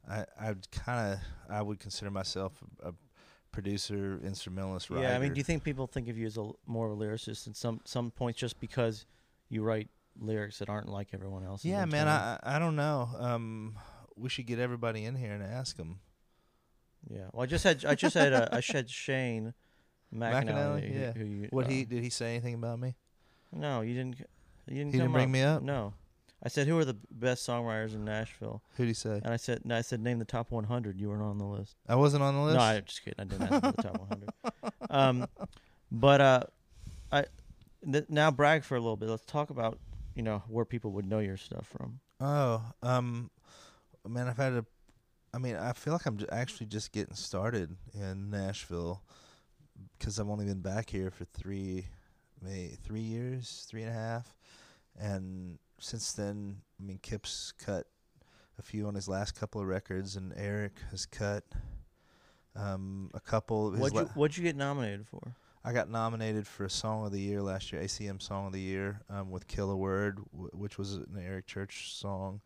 [0.08, 2.92] I, I kind of, I would consider myself a, a
[3.50, 5.04] producer, instrumentalist, writer.
[5.04, 7.02] Yeah, I mean, do you think people think of you as a more of a
[7.02, 9.06] lyricist in some some points just because
[9.48, 11.66] you write lyrics that aren't like everyone else's?
[11.66, 12.09] yeah, man?
[12.09, 13.09] I, I don't know.
[13.18, 13.77] Um,
[14.16, 16.01] we should get everybody in here and ask them.
[17.11, 17.27] yeah.
[17.33, 19.55] Well, I just had I just had uh, I said Shane
[20.14, 20.44] McAnally.
[20.44, 21.12] McAnally, who- yeah.
[21.12, 22.96] Who you, What uh, he did he say anything about me?
[23.53, 24.18] No, you didn't.
[24.68, 24.92] You didn't.
[24.92, 25.62] He didn't bring me up?
[25.62, 25.94] No.
[26.44, 29.20] I said who are the best songwriters in Nashville, Who did he say?
[29.25, 30.98] and I said no, I said name the top 100.
[31.01, 31.77] You weren't on the list.
[31.88, 32.57] I wasn't on the list.
[32.57, 33.20] No, I'm just kidding.
[33.20, 34.31] I didn't ask for the top 100.
[34.90, 35.27] Um,
[35.92, 36.40] but uh,
[37.12, 37.25] I
[37.90, 39.09] th- now brag for a little bit.
[39.09, 39.79] Let's talk about
[40.14, 42.01] you know where people would know your stuff from.
[42.20, 43.31] Oh, um,
[44.09, 44.64] man, I've had a.
[45.35, 49.03] I mean, I feel like I'm j- actually just getting started in Nashville
[49.98, 51.87] because I've only been back here for three,
[52.42, 54.35] maybe three years, three and a half,
[54.98, 57.87] and since then, I mean, Kip's cut
[58.59, 61.44] a few on his last couple of records, and Eric has cut
[62.55, 63.72] um, a couple.
[63.72, 65.35] What'd you la- What'd you get nominated for?
[65.64, 68.61] I got nominated for a Song of the Year last year, ACM Song of the
[68.61, 72.40] Year, um, with "Kill a Word," w- which was an Eric Church song,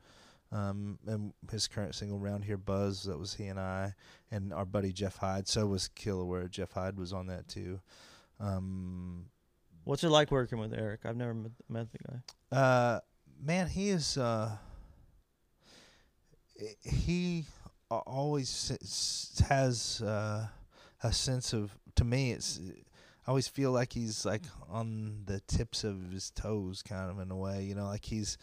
[0.53, 3.95] um, and his current single "Round Here Buzz." That was he and I,
[4.31, 5.49] and our buddy Jeff Hyde.
[5.49, 7.81] So was "Kill a Word." Jeff Hyde was on that too.
[8.39, 9.27] Um,
[9.85, 11.07] What's it like working with Eric?
[11.07, 12.57] I've never met, met the guy.
[12.57, 13.01] uh,
[13.41, 14.19] man, he is.
[14.19, 14.57] Uh,
[16.83, 17.45] he
[17.91, 20.49] always has uh,
[21.03, 21.79] a sense of.
[21.95, 22.61] To me, it's.
[23.27, 27.31] I always feel like he's like on the tips of his toes, kind of in
[27.31, 27.65] a way.
[27.65, 28.39] You know, like he's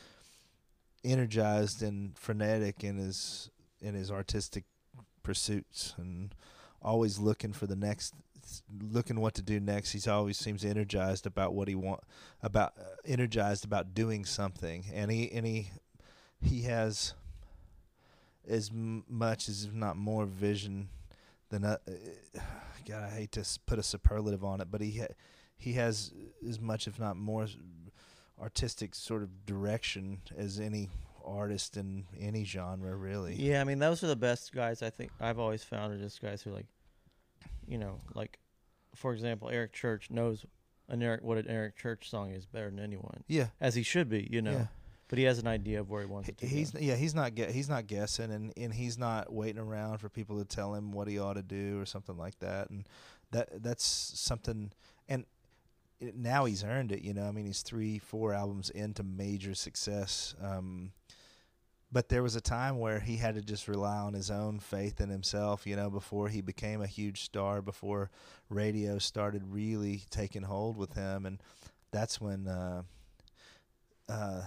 [1.06, 3.50] energized and frenetic in his
[3.82, 4.66] in his artistic
[5.24, 6.36] pursuits, and
[6.82, 8.14] always looking for the next,
[8.82, 9.94] looking what to do next.
[9.94, 12.02] He's always seems energized about what he want
[12.42, 15.70] about uh, energized about doing something, and he and he
[16.42, 17.14] he has
[18.46, 20.90] as much as if not more vision
[21.50, 21.78] than uh,
[22.94, 23.04] God.
[23.04, 25.14] I hate to put a superlative on it, but he ha-
[25.58, 26.12] he has
[26.48, 27.48] as much, if not more,
[28.42, 30.90] artistic sort of direction as any
[31.26, 33.36] artist in any genre, really.
[33.36, 34.82] Yeah, I mean those are the best guys.
[34.82, 36.66] I think I've always found are just guys who like,
[37.68, 38.40] you know, like,
[38.96, 40.46] for example, Eric Church knows
[40.90, 43.48] an Eric what an Eric Church song is better than anyone, Yeah.
[43.62, 44.52] as he should be, you know.
[44.52, 44.68] Yeah.
[45.14, 46.80] But he has an idea of where he wants it to He's go.
[46.82, 50.44] yeah he's not he's not guessing and, and he's not waiting around for people to
[50.44, 52.90] tell him what he ought to do or something like that and
[53.30, 54.72] that that's something
[55.08, 55.26] and
[56.00, 59.54] it, now he's earned it you know I mean he's three four albums into major
[59.54, 60.94] success um,
[61.92, 65.00] but there was a time where he had to just rely on his own faith
[65.00, 68.10] in himself you know before he became a huge star before
[68.50, 71.40] radio started really taking hold with him and
[71.92, 72.82] that's when uh,
[74.10, 74.42] uh,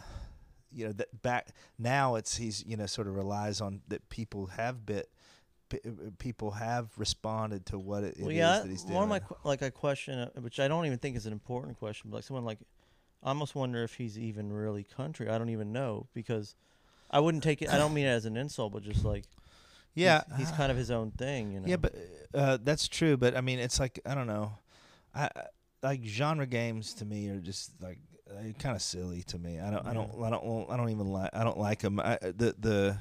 [0.72, 4.46] you know that back now it's he's you know sort of relies on that people
[4.46, 5.10] have bit
[5.68, 5.80] p-
[6.18, 8.94] people have responded to what it, it well, is that he's doing.
[8.94, 11.78] one of my like a question, uh, which I don't even think is an important
[11.78, 12.58] question, but like someone like,
[13.22, 15.28] I almost wonder if he's even really country.
[15.28, 16.54] I don't even know because
[17.10, 17.70] I wouldn't take it.
[17.70, 19.24] I don't mean it as an insult, but just like
[19.94, 21.66] yeah, he's, he's kind of his own thing, you know.
[21.66, 21.94] yeah, but
[22.34, 23.16] uh, that's true.
[23.16, 24.52] But I mean, it's like I don't know,
[25.14, 25.30] I I-
[25.82, 27.98] like genre games to me are just like
[28.58, 29.60] kind of silly to me.
[29.60, 32.00] I don't I don't I don't I don't even like I don't like them.
[32.00, 32.98] I, the the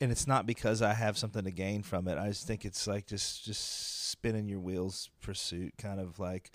[0.00, 2.18] and it's not because I have something to gain from it.
[2.18, 6.50] I just think it's like just just spinning your wheels pursuit, kind of like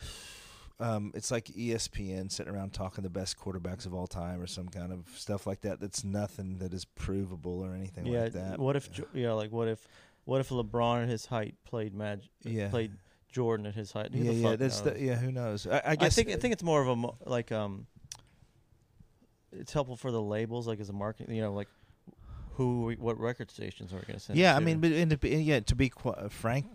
[0.80, 4.68] um, it's like ESPN sitting around talking the best quarterbacks of all time or some
[4.68, 5.80] kind of stuff like that.
[5.80, 8.24] That's nothing that is provable or anything yeah.
[8.24, 8.58] like that.
[8.58, 9.86] What if yeah, like what if
[10.24, 12.68] what if LeBron at his height played Mag Yeah.
[12.68, 12.92] played
[13.32, 14.12] Jordan at his height?
[14.14, 14.94] Who yeah, the yeah, that's knows?
[14.94, 15.14] the, yeah.
[15.16, 15.66] Who knows?
[15.66, 17.86] I, I I think I think it's more of a mo- like um.
[19.54, 21.68] It's helpful for the labels, like as a market, you know, like
[22.54, 24.38] who, we, what record stations are we going to send?
[24.38, 24.64] it Yeah, I to?
[24.64, 26.66] mean, but and to be, yeah, to be qu- frank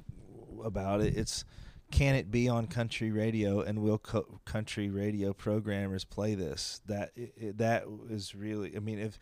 [0.63, 1.43] about it, it's
[1.89, 6.81] can it be on country radio and will co- country radio programmers play this?
[6.85, 7.13] That
[7.57, 9.17] that is really, I mean, if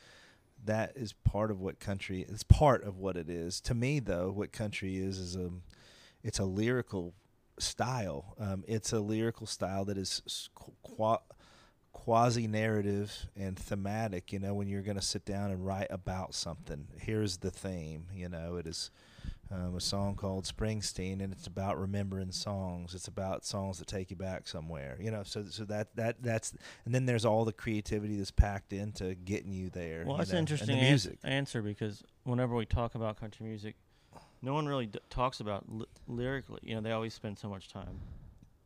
[0.66, 3.62] that is part of what country, it's part of what it is.
[3.62, 5.50] To me, though, what country is is a,
[6.24, 7.14] it's a lyrical
[7.60, 8.36] style.
[8.40, 10.50] Um, it's a lyrical style that is
[11.94, 16.34] quasi narrative and thematic you know when you're going to sit down and write about
[16.36, 16.88] something.
[17.00, 18.92] Here's the theme you know it is
[19.52, 22.94] um, a song called springsteen and it's about remembering songs.
[22.94, 26.54] It's about songs that take you back somewhere you know so so that that that's
[26.84, 30.32] and then there's all the creativity that's packed into getting you there Well, you that's
[30.34, 31.18] know, an the interesting music.
[31.24, 33.76] answer because whenever we talk about country music,
[34.46, 36.60] no one really d- talks about li- lyrically.
[36.64, 38.00] You know, they always spend so much time.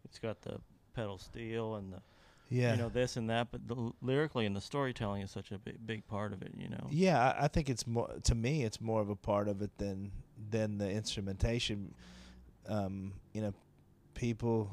[0.04, 0.60] It's got the
[0.94, 2.02] pedal steel and the
[2.50, 5.52] yeah you know this and that, but the l- lyrically and the storytelling is such
[5.52, 6.52] a big big part of it.
[6.58, 6.88] You know.
[6.90, 8.64] Yeah, I, I think it's more to me.
[8.64, 10.12] It's more of a part of it than
[10.52, 11.96] than the instrumentation.
[12.68, 13.54] Um, you know,
[14.14, 14.70] people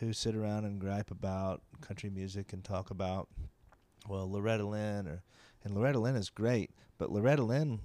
[0.00, 3.28] who sit around and gripe about country music and talk about,
[4.08, 5.22] well, Loretta Lynn or
[5.62, 7.80] and Loretta Lynn is great, but Loretta Lynn,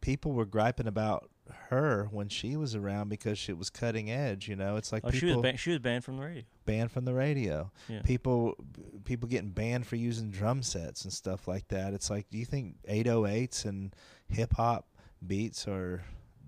[0.00, 1.28] people were griping about
[1.70, 4.48] her when she was around because she was cutting edge.
[4.48, 6.42] You know, it's like Oh, she was people ban- she was banned from the radio.
[6.64, 8.02] banned from the radio Yeah.
[8.02, 8.56] people
[9.04, 11.92] people getting banned for using drum sets and stuff like that.
[11.94, 13.94] It's like, do you think 808s and
[14.28, 14.86] hip hop
[15.26, 16.02] beats are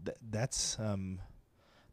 [0.05, 1.21] th- that's um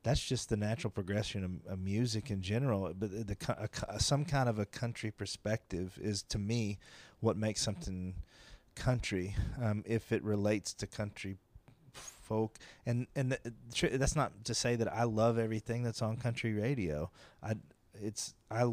[0.02, 2.94] that's just the natural progression of, of music in general.
[2.98, 6.80] But the, the a some kind of a country perspective is to me
[7.20, 8.16] what makes something
[8.76, 9.36] country.
[9.62, 11.36] Um, if it relates to country
[12.30, 16.16] folk and and th- tr- that's not to say that I love everything that's on
[16.18, 17.10] country radio.
[17.44, 17.56] I
[18.02, 18.64] it's I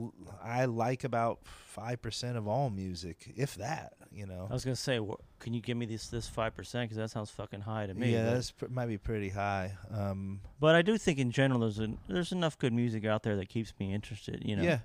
[0.43, 3.95] I like about five percent of all music, if that.
[4.13, 4.47] You know.
[4.49, 6.85] I was gonna say, wh- can you give me this this five percent?
[6.89, 8.13] Because that sounds fucking high to me.
[8.13, 9.73] yeah, that's pr- might be pretty high.
[9.91, 13.37] Um, But I do think in general there's an, there's enough good music out there
[13.37, 14.43] that keeps me interested.
[14.45, 14.63] You know.
[14.63, 14.79] Yeah,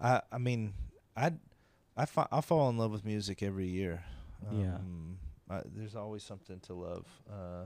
[0.00, 0.74] I I mean
[1.16, 1.32] I
[1.96, 4.04] I fa- I fall in love with music every year.
[4.52, 4.76] Yeah.
[4.76, 7.06] Um, I, there's always something to love.
[7.28, 7.64] Uh,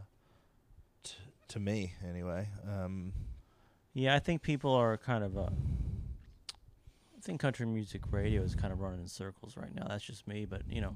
[1.05, 1.15] t-
[1.49, 2.49] to me anyway.
[2.69, 3.13] Um,
[3.93, 5.39] Yeah, I think people are kind of.
[5.39, 5.51] Uh,
[7.17, 9.87] I think country music radio is kind of running in circles right now.
[9.89, 10.95] That's just me, but you know,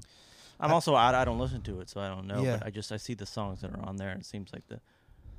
[0.59, 2.43] I'm I- also I, I don't listen to it, so I don't know.
[2.43, 2.57] Yeah.
[2.57, 4.67] But I just I see the songs that are on there, and it seems like
[4.67, 4.79] the.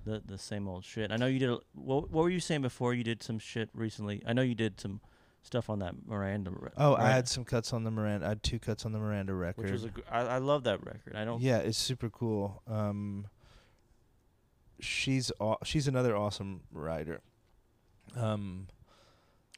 [0.07, 1.13] The, the same old shit.
[1.13, 1.51] I know you did.
[1.51, 2.95] A, what, what were you saying before?
[2.95, 4.23] You did some shit recently.
[4.27, 4.99] I know you did some
[5.43, 6.53] stuff on that Miranda.
[6.53, 8.25] re- oh, I had some cuts on the Miranda.
[8.25, 9.65] I had two cuts on the Miranda record.
[9.65, 9.89] which was a.
[9.89, 11.17] gr- I, I love that record.
[11.17, 11.43] I don't.
[11.43, 12.63] Yeah, it's super cool.
[12.67, 13.27] Um,
[14.81, 17.21] she's aw- she's another awesome writer.
[18.17, 18.69] Um,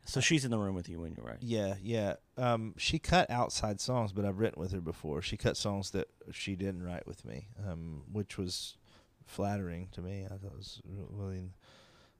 [0.04, 1.38] So she's in the room with you when you're right.
[1.40, 2.14] yeah, yeah.
[2.36, 5.22] Um, she cut outside songs, but I've written with her before.
[5.22, 8.76] She cut songs that she didn't write with me, um, which was
[9.24, 10.24] flattering to me.
[10.24, 11.52] I thought it was really.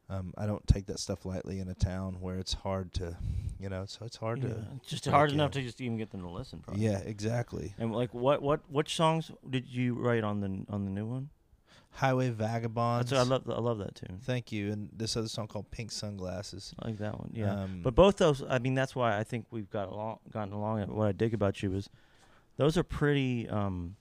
[0.08, 3.16] Um, I don't take that stuff lightly in a town where it's hard to,
[3.58, 4.66] you know, so it's hard Yeah, to.
[4.86, 5.62] just hard enough in.
[5.62, 6.58] to just even get them to listen.
[6.60, 6.84] Probably.
[6.84, 7.74] Yeah, exactly.
[7.78, 11.30] And like, what what which songs did you write on the on the new one?
[11.94, 13.10] Highway Vagabonds.
[13.10, 14.18] That's, I love I love that tune.
[14.22, 14.72] Thank you.
[14.72, 16.74] And this other song called Pink Sunglasses.
[16.78, 17.30] I like that one.
[17.34, 17.52] Yeah.
[17.64, 20.80] Um, but both those, I mean, that's why I think we've got along, gotten along.
[20.80, 21.90] And what I dig about you is,
[22.56, 23.96] those are pretty um,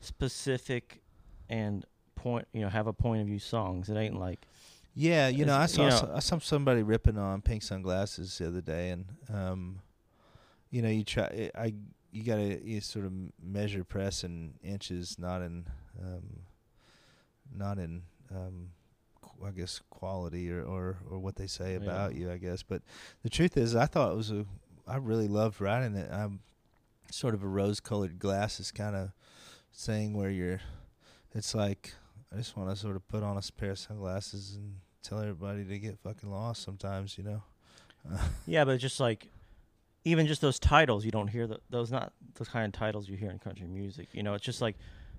[0.00, 1.00] specific
[1.48, 1.84] and
[2.14, 2.46] point.
[2.52, 3.88] You know, have a point of view songs.
[3.88, 4.40] It ain't like
[4.94, 8.48] Yeah, you know, I saw you know- I saw somebody ripping on pink sunglasses the
[8.48, 9.80] other day, and um,
[10.70, 11.74] you know, you try, I
[12.12, 15.66] you gotta you sort of measure press in inches, not in,
[16.02, 16.40] um,
[17.54, 18.02] not in,
[18.34, 18.70] um,
[19.22, 21.78] qu- I guess quality or, or or what they say Yeah.
[21.82, 22.62] about you, I guess.
[22.62, 22.82] But
[23.22, 24.44] the truth is, I thought it was a,
[24.86, 26.10] I really loved writing it.
[26.12, 26.40] I'm
[27.12, 29.10] sort of a rose-colored glasses kind of
[29.74, 30.60] thing where you're,
[31.34, 31.94] it's like
[32.32, 35.64] I just want to sort of put on a pair of sunglasses and tell everybody
[35.64, 37.42] to get fucking lost sometimes, you know.
[38.46, 39.28] yeah, but just like
[40.04, 43.16] even just those titles, you don't hear the, those not those kind of titles you
[43.16, 44.08] hear in country music.
[44.12, 44.76] You know, it's just like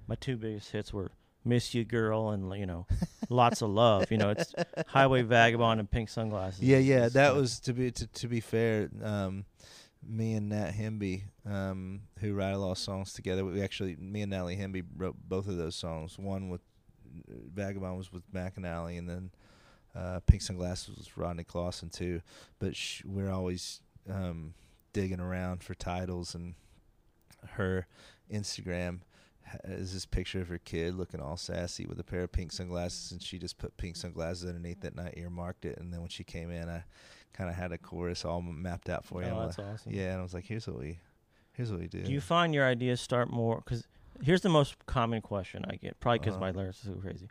[0.08, 1.12] my two biggest hits were
[1.46, 2.88] "Miss You Girl" and you know,
[3.30, 4.54] "Lots of Love." You know, it's
[4.88, 8.40] "Highway Vagabond" and "Pink Sunglasses." yeah, yeah, that like- was to be to, to be
[8.40, 8.90] fair.
[9.04, 9.46] Um,
[10.04, 14.24] me and Nat Hemby, um, who write a lot of songs together, we actually me
[14.24, 16.18] and Natalie Hemby wrote both of those songs.
[16.18, 16.62] One with
[17.30, 19.32] uh, Vagabond was with McAnally, and then
[19.94, 22.22] Uh, Pink Sunglasses was Rodney Clawson too,
[22.60, 24.54] but sh- we're always um,
[24.94, 26.56] digging around for titles, and
[27.54, 27.88] her
[28.32, 29.00] Instagram
[29.66, 33.12] is this picture of her kid looking all sassy with a pair of pink sunglasses,
[33.12, 36.10] and she just put pink sunglasses underneath it, and I earmarked it, and then when
[36.10, 36.84] she came in, I
[37.34, 39.30] kind of had a chorus all mapped out for you.
[39.30, 39.92] Oh, that's like- awesome.
[39.94, 41.00] Yeah, and I was like, here's what we,
[41.54, 42.04] here's what we do.
[42.04, 43.58] Do you find your ideas start more?
[43.64, 43.86] Because
[44.24, 46.42] here's the most common question I get, probably because Uh-huh.
[46.46, 47.28] my lyrics are so crazy.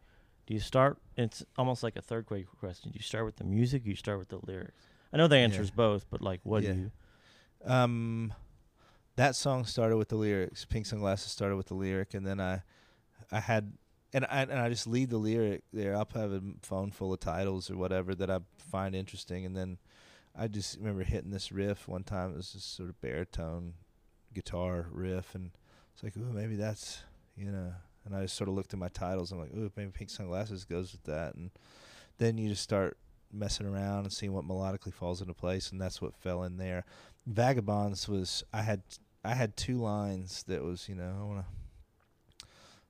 [0.47, 0.99] Do you start?
[1.17, 2.91] It's almost like a third grade question.
[2.91, 3.87] Do you start with the music?
[3.87, 4.83] Or you start with the lyrics?
[5.13, 5.63] I know the answer Yeah.
[5.63, 6.73] is both, but like, what Yeah.
[6.73, 6.91] do you?
[7.65, 8.33] Um,
[9.17, 10.65] that song started with the lyrics.
[10.65, 12.63] Pink sunglasses started with the lyric, and then I,
[13.31, 13.73] I had,
[14.13, 15.95] and I and I just lead the lyric there.
[15.95, 18.39] I'll have a phone full of titles or whatever that I
[18.71, 19.79] find interesting, and then
[20.37, 22.33] I just remember hitting this riff one time.
[22.33, 23.75] It was this sort of baritone
[24.33, 25.51] guitar riff, and
[25.93, 27.03] it's like, ooh, maybe that's
[27.37, 27.73] you know.
[28.07, 29.31] And I just sort of looked at my titles.
[29.31, 31.51] I'm like, ooh, maybe pink sunglasses goes with that, and
[32.17, 32.97] then you just start
[33.33, 36.85] messing around and seeing what melodically falls into place, and that's what fell in there.
[37.27, 38.83] Vagabonds was I had
[39.25, 42.47] I had two lines that was you know I want to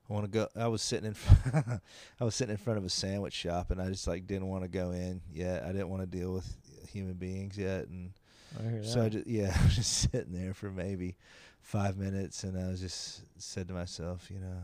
[0.09, 1.81] I want to go I was sitting in front,
[2.19, 4.63] I was sitting in front of a sandwich shop and I just like didn't want
[4.63, 5.63] to go in yet.
[5.63, 6.55] I didn't want to deal with
[6.91, 8.11] human beings yet and
[8.59, 11.15] I so I just, yeah I was just sitting there for maybe
[11.61, 14.63] five minutes and I was just said to myself you know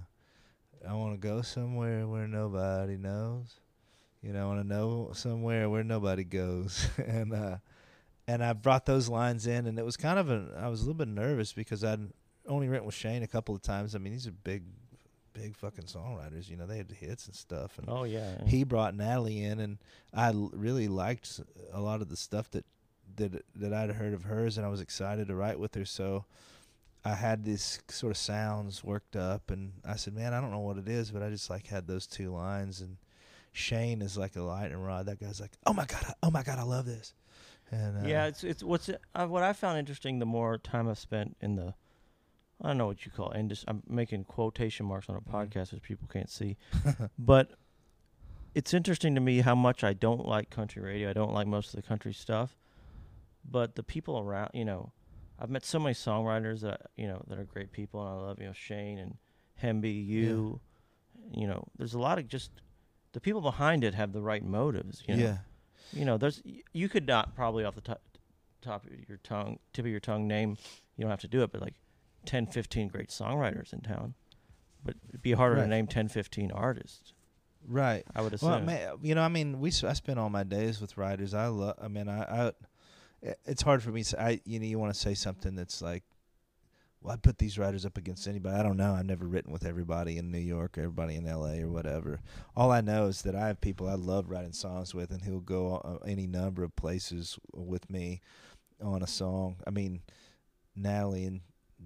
[0.87, 3.59] I want to go somewhere where nobody knows.
[4.21, 6.87] You know I want to know somewhere where nobody goes.
[6.97, 7.57] And uh
[8.27, 10.45] and I brought those lines in, and it was kind of a.
[10.59, 12.09] I was a little bit nervous because I'd
[12.47, 13.95] only written with Shane a couple of times.
[13.95, 14.63] I mean, these are big,
[15.33, 16.49] big fucking songwriters.
[16.49, 17.77] You know, they had the hits and stuff.
[17.77, 18.35] And oh yeah.
[18.39, 18.45] yeah.
[18.47, 19.77] he brought Natalie in, and
[20.13, 21.39] I l- really liked
[21.71, 22.65] a lot of the stuff that
[23.15, 25.85] that that I'd heard of hers, and I was excited to write with her.
[25.85, 26.25] So
[27.05, 30.59] I had these sort of sounds worked up, and I said, "Man, I don't know
[30.59, 32.97] what it is, but I just like had those two lines." And
[33.53, 35.05] Shane is like a lightning rod.
[35.05, 37.13] That guy's like, "Oh my god, I- oh my god, I love this."
[37.71, 40.19] And uh, yeah, it's it's what's uh, what I found interesting.
[40.19, 41.73] The more time I've spent in the,
[42.61, 43.39] I don't know what you call it.
[43.39, 45.31] Indus- I'm making quotation marks on a Mhm.
[45.31, 46.57] podcast, which people can't see.
[47.19, 47.51] but
[48.55, 51.09] it's interesting to me how much I don't like country radio.
[51.09, 52.55] I don't like most of the country stuff.
[53.49, 54.91] But the people around, you know,
[55.39, 58.39] I've met so many songwriters that you know that are great people, and I love
[58.39, 59.17] you know Shane and
[59.61, 60.59] Hemby, you,
[61.31, 61.65] you know.
[61.77, 62.51] There's a lot of just
[63.13, 65.03] the people behind it have the right motives.
[65.07, 65.23] You know?
[65.23, 65.37] yeah,
[65.93, 66.41] you know, there's
[66.73, 68.01] you could not probably off the top
[68.61, 70.57] top of your tongue, tip of your tongue, name.
[70.95, 71.75] You don't have to do it, but like
[72.25, 74.13] 10, 15 great songwriters in town.
[74.83, 75.61] But it'd be harder Right.
[75.63, 77.13] to name 10, 15 artists.
[77.67, 78.03] right.
[78.15, 78.49] I would assume.
[78.49, 81.33] Well, man, you know, I mean, we I spend all my days with writers.
[81.33, 81.75] I love.
[81.81, 82.47] I mean, I, I
[83.27, 84.03] i- it's hard for me.
[84.03, 86.03] To, I you know, you want to say something that's like,
[87.01, 88.55] well, I'd put these writers up against anybody.
[88.55, 88.93] I don't know.
[88.93, 91.61] I've never written with everybody in New York or everybody in L.A.
[91.61, 92.21] or whatever.
[92.55, 95.39] All I know is that I have people I love writing songs with, and who'll
[95.39, 98.21] go uh, any number of places with me
[98.81, 99.57] on a song.
[99.65, 100.01] I mean,
[100.75, 101.41] Natalie and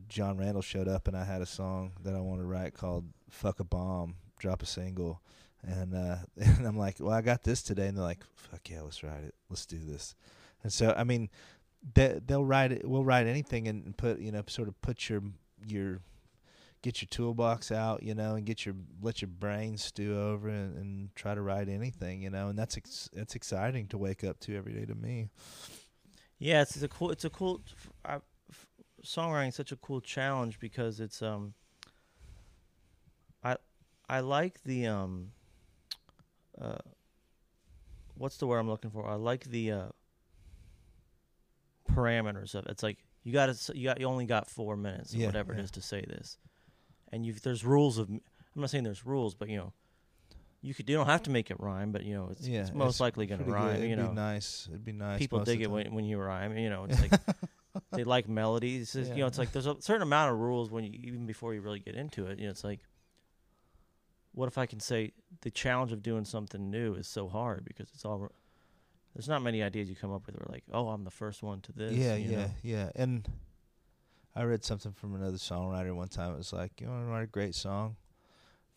[0.08, 3.06] Jon Randall showed up, and I had a song that I wanted to write called
[3.30, 5.22] "Fuck a Bomb," drop a single.
[5.64, 8.82] And uh, and I'm like, well, I got this today, and they're like, fuck yeah,
[8.82, 10.16] let's write it, let's do this.
[10.64, 11.30] And so, I mean,
[11.94, 15.22] they they'll write it, we'll write anything, and put you know, sort of put your
[15.66, 16.02] your
[16.82, 20.78] get your toolbox out, you know, and get your let your brain stew over and,
[20.78, 24.40] and try to write anything, you know, and that's ex- that's exciting to wake up
[24.40, 25.30] to every day to me.
[26.40, 27.12] yeah, it's, it's a cool.
[27.12, 27.62] It's a cool.
[28.04, 28.18] I,
[29.04, 31.54] songwriting such a cool challenge because it's um.
[33.44, 33.58] I
[34.10, 35.32] I like the um.
[36.60, 36.78] Uh,
[38.16, 39.08] what's the word I'm looking for?
[39.08, 39.86] I like the uh.
[41.96, 42.72] Parameters of it.
[42.72, 45.54] It's like you got to you got you only got four minutes or Yeah, whatever
[45.54, 45.60] yeah.
[45.60, 46.38] it is to say this,
[47.12, 48.10] and you there's rules of.
[48.10, 48.22] I'm
[48.56, 49.74] not saying there's rules, but you know,
[50.62, 52.74] you could you don't have to make it rhyme, but you know it's, yeah, it's
[52.74, 53.68] most likely going to rhyme.
[53.76, 53.78] good.
[53.78, 54.68] It'd You be know, nice.
[54.70, 55.20] It'd be nice.
[55.20, 56.58] people dig it when, when you rhyme.
[56.58, 57.12] You know, it's like
[57.92, 58.96] they like melodies.
[58.96, 61.54] It's, You know, it's like there's a certain amount of rules when you even before
[61.54, 62.40] you really get into it.
[62.40, 62.82] You know, it's like,
[64.34, 65.12] what if I can say
[65.42, 68.30] the challenge of doing something new is so hard because it's all.
[69.14, 71.62] There's not many ideas you come up with where like, oh, I'm the first one
[71.62, 71.94] to this.
[71.94, 72.52] yeah, yeah, know?
[72.64, 72.90] yeah.
[72.96, 73.28] And
[74.36, 76.34] I read something from another songwriter one time.
[76.34, 77.98] It was like, you want to write a great song?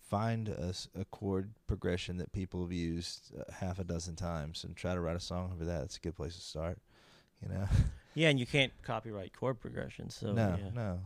[0.01, 4.95] Find a chord progression that people have used uh, half a dozen times and try
[4.95, 5.81] to write a song over that.
[5.81, 6.79] That's a good place to start.
[7.43, 7.69] You know?
[8.15, 10.09] Yeah, and you can't copyright chord progression.
[10.09, 10.71] So no, yeah.
[10.73, 11.01] no.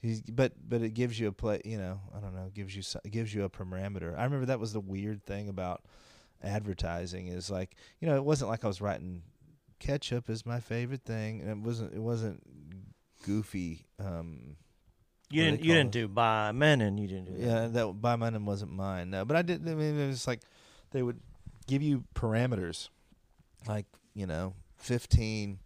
[0.00, 1.60] He's, but but it gives you a play.
[1.64, 2.50] You know, I don't know.
[2.54, 4.18] Gives you it gives you a parameter.
[4.18, 5.82] I remember that was the weird thing about
[6.42, 9.22] advertising is like you know it wasn't like I was writing
[9.78, 12.42] ketchup is my favorite thing and it wasn't it wasn't
[13.22, 13.86] goofy.
[13.98, 14.56] Um,
[15.30, 15.64] You didn't.
[15.64, 19.10] You didn't do by men, and you didn't do yeah, that by name wasn't mine.
[19.10, 19.66] No, but I did.
[19.66, 20.40] I mean, it was like
[20.90, 21.20] they would
[21.66, 22.88] give you parameters,
[23.66, 25.60] like you know, fifteen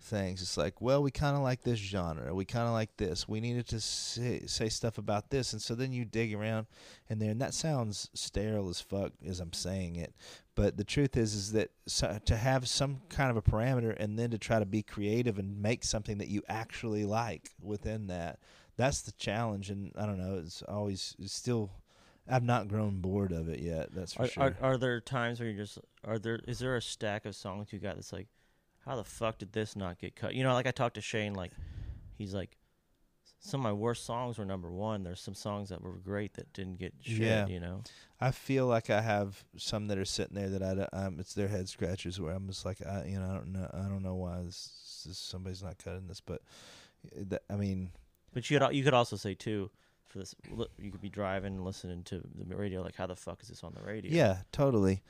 [0.00, 0.42] things.
[0.42, 2.34] It's like, well, we kind of like this genre.
[2.34, 3.28] We kind of like this.
[3.28, 6.66] We needed to say, say stuff about this, and so then you dig around
[7.08, 10.14] in there, and that sounds sterile as fuck as I'm saying it.
[10.54, 14.18] But the truth is, is that so, to have some kind of a parameter, and
[14.18, 18.38] then to try to be creative and make something that you actually like within that,
[18.76, 19.70] that's the challenge.
[19.70, 21.70] And I don't know, it's always it's still.
[22.30, 23.88] I've not grown bored of it yet.
[23.94, 24.42] That's for Are, sure.
[24.42, 27.72] are are there times where you're just are there is there a stack of songs
[27.72, 28.26] you got that's like,
[28.88, 30.34] how the fuck did this not get cut?
[30.34, 31.52] You know, like I talked to Shane, like
[32.16, 32.56] he's like,
[33.38, 35.04] some of my worst songs were number one.
[35.04, 37.18] There's some songs that were great that didn't get shit.
[37.18, 37.46] Yeah.
[37.46, 37.82] You know,
[38.20, 41.34] I feel like I have some that are sitting there that I don't- um it's
[41.34, 44.02] their head scratchers where I'm just like I you know I don't know I don't
[44.02, 46.40] know why this, this somebody's not cutting this but
[47.14, 47.90] uh, that, I mean
[48.32, 49.70] but you could you could also say too.
[50.06, 50.34] For this,
[50.78, 52.80] you could be driving and listening to the radio.
[52.80, 54.10] Like, how the fuck is this on the radio?
[54.10, 55.02] yeah totally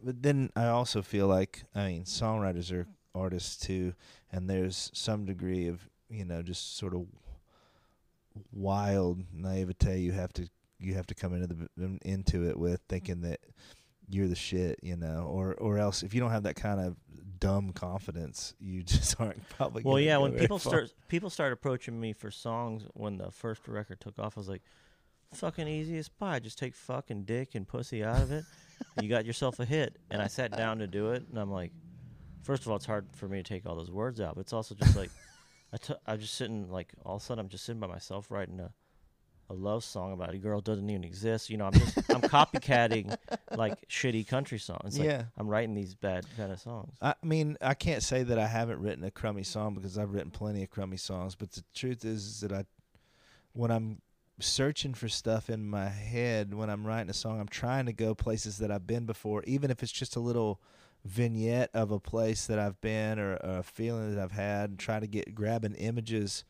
[0.00, 3.94] but then I also feel like I mean songwriters are artists too
[4.32, 7.06] and there's some degree of you know just sort of
[8.52, 10.48] wild naivete you have to
[10.78, 13.40] you have to come into the into it with thinking that
[14.08, 16.96] you're the shit, you know, or or else if you don't have that kind of
[17.38, 19.82] dumb confidence, you just aren't probably.
[19.82, 20.18] Well, yeah.
[20.18, 20.72] When people far.
[20.72, 24.48] start people start approaching me for songs when the first record took off, I was
[24.48, 24.62] like,
[25.34, 26.38] "Fucking easy as pie.
[26.38, 28.44] Just take fucking dick and pussy out of it.
[29.00, 31.72] you got yourself a hit." And I sat down to do it, and I'm like,
[32.44, 34.52] first of all, it's hard for me to take all those words out, but it's
[34.52, 35.10] also just like,
[35.72, 38.30] I t- I'm just sitting like all of a sudden I'm just sitting by myself
[38.30, 38.70] writing a
[39.50, 41.50] a love song about a girl doesn't even exist.
[41.50, 43.14] You know, I'm just I'm copycatting
[43.56, 44.98] like shitty country songs.
[44.98, 45.24] Like, Yeah.
[45.36, 46.94] I'm writing these bad kind of songs.
[47.02, 50.30] I mean, I can't say that I haven't written a crummy song because I've written
[50.30, 51.34] plenty of crummy songs.
[51.34, 52.64] But the truth is, is that I,
[53.52, 54.00] when I'm
[54.40, 58.14] searching for stuff in my head, when I'm writing a song, I'm trying to go
[58.14, 60.58] places that I've been before, even if it's just a little
[61.04, 64.78] vignette of a place that I've been or, or a feeling that I've had, and
[64.78, 66.44] try to get grabbing images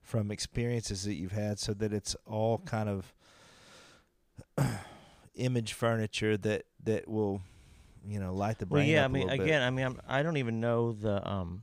[0.00, 3.14] from experiences that you've had, so that it's all kind of
[5.34, 7.40] image furniture that that will,
[8.06, 9.46] you know, light the brain Well, yeah, up I mean, a little bit.
[9.46, 11.62] again, I mean, I'm, I don't even know the um.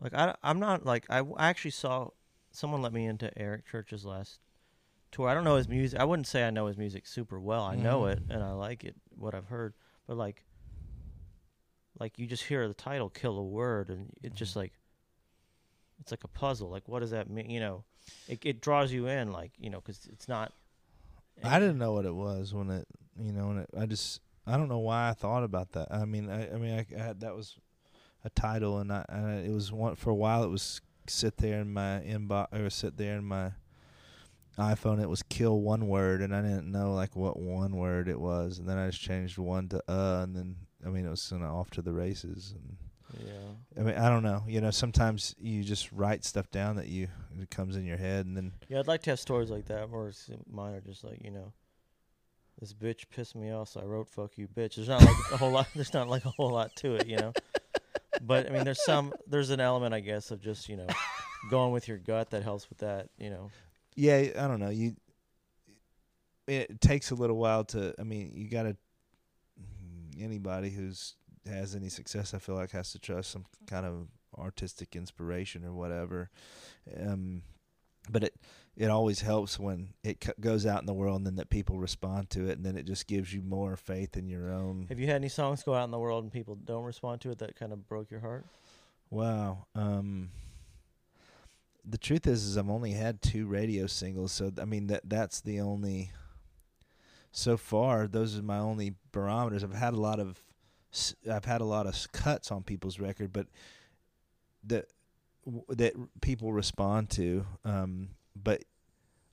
[0.00, 2.08] Like I, I'm not like I, I actually saw
[2.50, 4.40] someone let me into Eric Church's last
[5.12, 5.28] tour.
[5.28, 6.00] I don't know his music.
[6.00, 7.62] I wouldn't say I know his music super well.
[7.62, 8.12] I know Mhm.
[8.12, 8.96] it and I like it.
[9.16, 9.74] What I've heard,
[10.06, 10.44] but like,
[11.98, 14.34] like you just hear the title "Kill a Word" and it Mm-hmm.
[14.34, 14.72] just like,
[16.00, 16.70] it's like a puzzle.
[16.70, 17.50] Like, what does that mean?
[17.50, 17.84] You know,
[18.28, 19.32] it it draws you in.
[19.32, 20.52] Like, you know, because it's not.
[21.42, 22.86] I didn't know what it was when it,
[23.20, 25.88] you know, when it, I just, I don't know why I thought about that.
[25.90, 27.56] I mean, I, I mean, I, I had that was
[28.24, 30.44] a title, and I, and I, it was one for a while.
[30.44, 33.52] It was sit there in my inbox or sit there in my
[34.58, 35.02] iPhone.
[35.02, 38.58] It was kill one word, and I didn't know like what one word it was,
[38.58, 41.42] and then I just changed one to uh, and then I mean it was kind
[41.42, 42.76] of off to the races, and
[43.26, 43.80] Yeah.
[43.80, 47.08] I mean I don't know, you know, sometimes you just write stuff down that you
[47.40, 49.90] it comes in your head, and then Yeah, I'd like to have stories like that
[49.90, 50.12] where
[50.50, 51.52] mine are just like, you know,
[52.60, 55.36] this bitch pissed me off, so I wrote "fuck you, bitch." There's not like a
[55.36, 55.66] whole lot.
[55.74, 57.32] There's not like a whole lot to it, you know.
[58.22, 59.12] But I mean, there's some.
[59.26, 60.86] There's an element, I guess, of just you know,
[61.50, 63.50] going with your gut that helps with that, you know.
[63.94, 64.70] Yeah, I don't know.
[64.70, 64.96] You
[66.46, 67.94] it takes a little while to.
[67.98, 68.76] I mean, you got to.
[70.20, 71.14] Anybody who's
[71.44, 74.06] has any success, I feel like, has to trust some kind of
[74.38, 76.30] artistic inspiration or whatever.
[76.98, 77.42] Um,
[78.08, 78.34] but it
[78.76, 81.78] it always helps when it c- goes out in the world and then that people
[81.78, 84.86] respond to it, and then it just gives you more faith in your own.
[84.88, 87.30] Have you had any songs go out in the world and people don't respond to
[87.30, 88.44] it that kind of broke your heart?
[89.10, 89.66] Wow.
[89.74, 90.30] Um
[91.88, 95.40] the truth is is I've only had two radio singles, so I mean that that's
[95.40, 96.12] the only
[97.32, 99.64] so far those are my only barometers.
[99.64, 100.40] I've had a lot of
[101.30, 103.46] I've had a lot of cuts on people's record, but
[104.64, 104.86] that
[105.68, 108.64] that people respond to um but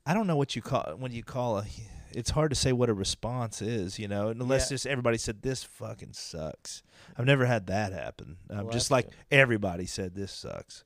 [0.06, 1.66] I don't know what you call when you call a
[2.14, 4.74] it's hard to say what a response is, you know, unless Yeah.
[4.76, 6.84] just everybody said this fucking sucks.
[7.16, 8.36] I've never had that happen.
[8.50, 9.16] Um, Well, just like good.
[9.32, 10.84] everybody said this sucks.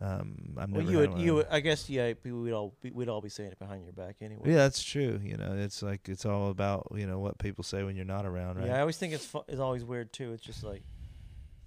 [0.00, 2.90] Um, I've Well, never you would, you would, I guess, yeah, we- we'd all be,
[2.92, 4.42] we'd all be saying it behind your back anyway.
[4.50, 5.18] Yeah, that's true.
[5.22, 8.24] You know, it's like it's all about you know what people say when you're not
[8.24, 8.66] around, right?
[8.68, 10.32] Yeah, I always think it's fu- it's always weird too.
[10.32, 10.82] It's just like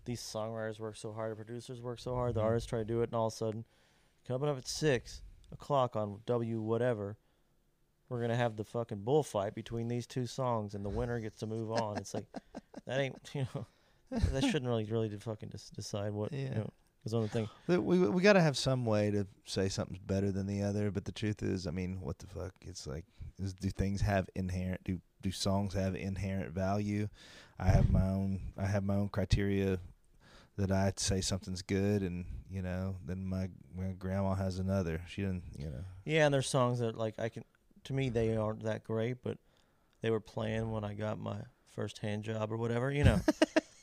[0.05, 2.45] these songwriters work so hard, the producers work so hard, the Mhm.
[2.45, 3.65] artists try to do it, and all of a sudden,
[4.25, 5.21] coming up at six
[5.51, 7.17] o'clock on W whatever,
[8.07, 11.47] we're gonna have the fucking bullfight between these two songs, and the winner gets to
[11.47, 11.97] move on.
[11.97, 12.27] It's like
[12.85, 13.67] that ain't you know
[14.09, 16.39] that shouldn't really really fucking just decide what Yeah.
[16.39, 16.69] you know.
[17.03, 17.49] Is of the things.
[17.65, 20.91] Th- We we got to have some way to say something's better than the other.
[20.91, 22.53] But the truth is, I mean, what the fuck?
[22.61, 23.05] It's like,
[23.39, 24.83] is, do things have inherent?
[24.83, 27.07] Do do songs have inherent value?
[27.57, 28.39] I have my own.
[28.57, 29.79] I have my own criteria
[30.57, 35.01] that I say something's good, and you know, then my my grandma has another.
[35.07, 35.83] She didn't, you know.
[36.05, 37.43] Yeah, and there's songs that like I can.
[37.85, 39.39] To me, they aren't that great, but
[40.01, 41.37] they were playing when I got my
[41.75, 42.91] first hand job or whatever.
[42.91, 43.19] You know.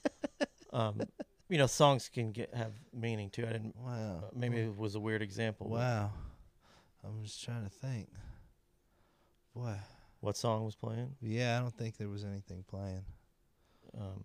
[0.72, 1.00] um,
[1.48, 3.44] you know, songs can get have meaning too.
[3.46, 3.74] I didn't.
[3.76, 4.24] Wow.
[4.24, 5.68] uh, Maybe it was a weird example.
[5.68, 6.10] Wow.
[7.04, 8.08] I'm just trying to think.
[9.54, 9.74] Boy.
[10.20, 11.14] What song was playing?
[11.20, 13.04] Yeah, I don't think there was anything playing.
[13.98, 14.24] Um,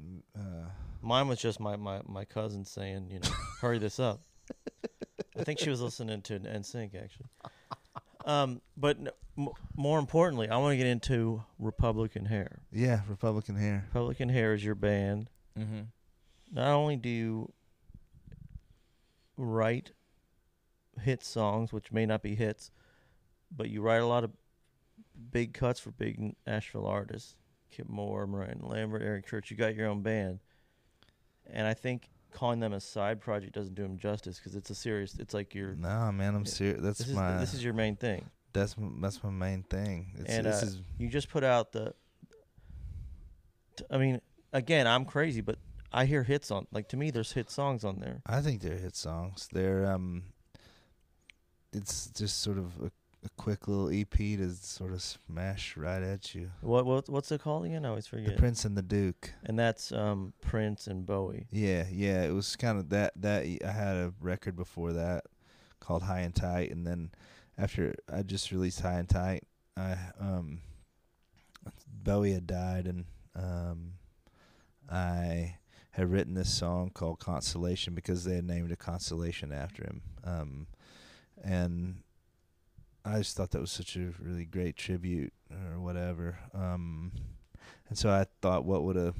[0.00, 0.68] Mm, Uh,
[1.02, 3.28] Mine was just my, my, my cousin saying, you know,
[3.60, 4.20] hurry this up.
[5.38, 7.26] I think she was listening to an NSYNC actually.
[8.24, 12.60] Um, but n- m- more importantly, I want to get into Republican Hair.
[12.72, 13.84] yeah, Republican hair.
[13.88, 15.28] Republican Hair is your band.
[15.58, 15.82] Mm-hmm.
[16.52, 17.52] Not only do you
[19.36, 19.92] write
[21.00, 22.70] hit songs, which may not be hits,
[23.54, 24.30] but you write a lot of
[25.30, 27.36] big cuts for big Nashville artists.
[27.70, 29.50] Kip Moore, Miranda Lambert, Eric Church.
[29.50, 30.38] You got your own band,
[31.50, 34.74] and I think calling them a side project doesn't do them justice because it's a
[34.74, 35.16] serious.
[35.18, 36.80] It's like your No, man, I'm serious.
[36.80, 38.26] That's this is my this is your main thing.
[38.52, 40.12] that's m- that's my main thing.
[40.18, 41.94] It's, And, this uh, is You just put out the.
[43.90, 44.20] I mean,
[44.54, 45.58] again, I'm crazy, but
[45.92, 46.66] I hear hits on.
[46.72, 48.22] Like to me, there's hit songs on there.
[48.26, 49.48] I think they're hit songs.
[49.52, 50.22] They're um,
[51.72, 56.34] it's just sort of a, a quick little EP to sort of smash right at
[56.34, 56.50] you.
[56.62, 57.84] What what what's it called again?
[57.84, 58.30] I always forget.
[58.30, 58.32] The.
[58.32, 59.32] Prince and the Duke.
[59.44, 61.46] and that's um Prince and Bowie.
[61.50, 62.22] Yeah, yeah.
[62.22, 63.12] It was kind of that.
[63.16, 65.24] That I had a record before that
[65.80, 67.10] called High and Tight, and then
[67.58, 69.44] after I just released High and Tight,
[69.76, 70.60] I um
[71.86, 73.04] Bowie had died, and
[73.36, 73.92] um
[74.90, 75.56] I
[75.90, 80.66] had written this song called Constellation because they had named a constellation after him, um
[81.42, 82.02] and
[83.04, 86.38] I just thought that was such a really great tribute or whatever.
[86.54, 87.12] Um
[87.88, 89.14] and so I thought, what would a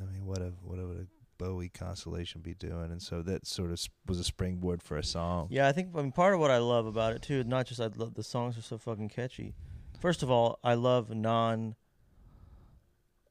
[0.00, 1.06] I mean, what a what would a
[1.38, 2.90] Bowie constellation be doing?
[2.90, 5.48] And so that sort of was a springboard for a song.
[5.50, 7.80] Yeah, I think I mean part of what I love about it too, not just
[7.80, 9.54] I love the songs are so fucking catchy.
[10.00, 11.76] First of all, I love non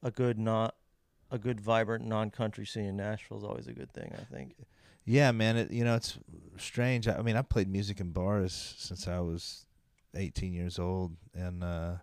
[0.02, 0.74] a good not
[1.30, 4.54] a good vibrant non country scene in Nashville is always a good thing, I think.
[5.04, 5.56] Yeah, man.
[5.56, 6.18] It, you know, it's
[6.58, 7.08] strange.
[7.08, 9.66] I, I mean, I played music in bars since I was
[10.14, 11.94] 18 years old, and uh,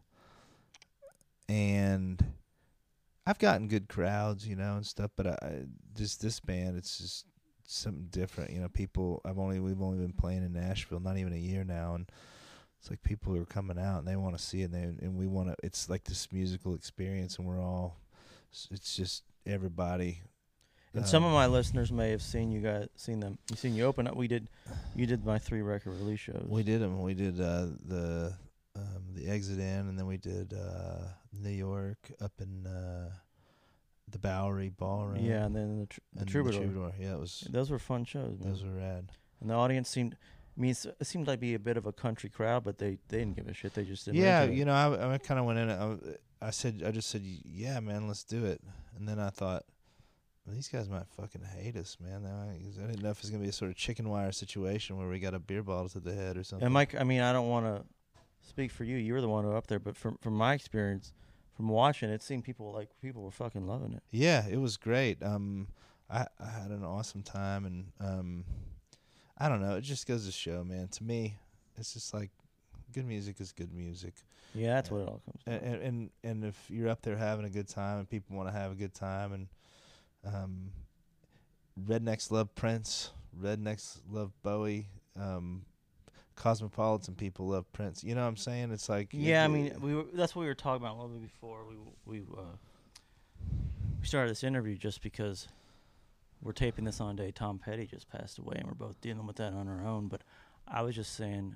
[1.48, 2.24] and
[3.26, 5.12] I've gotten good crowds, you know, and stuff.
[5.16, 5.64] But I
[5.96, 7.26] just this band, it's just
[7.66, 8.52] something different.
[8.52, 9.22] You know, people.
[9.26, 12.10] I've only we've only been playing in Nashville, not even a year now, and
[12.80, 15.16] it's like people are coming out and they want to see it, and, they, and
[15.16, 15.56] we want to.
[15.64, 17.98] It's like this musical experience, and we're all.
[18.72, 20.22] It's just everybody.
[20.94, 23.38] And some of um, my listeners may have seen you guys seen them.
[23.52, 24.16] You seen you open up.
[24.16, 24.50] We did
[24.96, 26.46] you did my three record release shows.
[26.48, 27.02] We did them.
[27.02, 28.34] We did uh, the
[28.76, 33.10] um, the Exit/In, and then we did uh, New York up in uh,
[34.10, 35.24] the Bowery Ballroom.
[35.24, 36.62] Yeah, and then the, tr- the and Troubadour.
[36.62, 36.94] Troubadour.
[37.00, 37.48] Yeah, it was.
[37.50, 38.40] Those were fun shows.
[38.40, 38.50] Man.
[38.50, 39.12] Those were rad.
[39.42, 40.16] and the audience seemed.
[40.58, 43.20] I mean, it seemed like be a bit of a country crowd, but they, they
[43.20, 43.74] didn't give a shit.
[43.76, 44.20] They just didn't.
[44.22, 45.70] Yeah, you know, I, I kind of went in.
[45.70, 48.62] I, I said, I just said, yeah, man, let's do it.
[48.98, 49.64] And then I thought,
[50.48, 52.24] these guys might fucking hate us, man.
[52.24, 54.32] Now I, 'cause I didn't know if it's gonna be a sort of chicken wire
[54.32, 56.66] situation where we got a beer bottle to the head or something.
[56.66, 57.84] And Mike, I mean, I don't want to
[58.48, 58.96] speak for you.
[58.96, 61.12] You were the one who up there, but from from my experience,
[61.58, 64.04] from watching, it seemed people like people were fucking loving it.
[64.10, 65.22] Yeah, it was great.
[65.22, 65.68] Um,
[66.10, 68.46] I, I had an awesome time, and um,
[69.38, 69.76] I don't know.
[69.76, 70.88] It just goes to show, man.
[70.90, 71.36] To me,
[71.78, 72.32] it's just like
[72.94, 74.14] good music is good music,
[74.56, 75.42] Yeah, that's what it all comes.
[75.46, 75.68] and to.
[75.68, 78.54] and and, and if you're up there having a good time, and people want to
[78.54, 79.48] have a good time, and
[80.26, 80.72] um,
[81.88, 84.88] rednecks love Prince, rednecks love Bowie,
[85.20, 85.64] um,
[86.36, 88.04] cosmopolitan people love Prince.
[88.04, 88.72] You know what I'm saying?
[88.72, 91.10] It's like Yeah, I mean, we were, that's what we were talking about a little
[91.18, 91.76] bit before we
[92.06, 92.42] we uh,
[94.02, 95.48] we started this interview just because
[96.42, 99.26] we're taping this on a day Tom Petty just passed away, and we're both dealing
[99.28, 100.08] with that on our own.
[100.08, 100.22] But
[100.68, 101.56] I was just saying,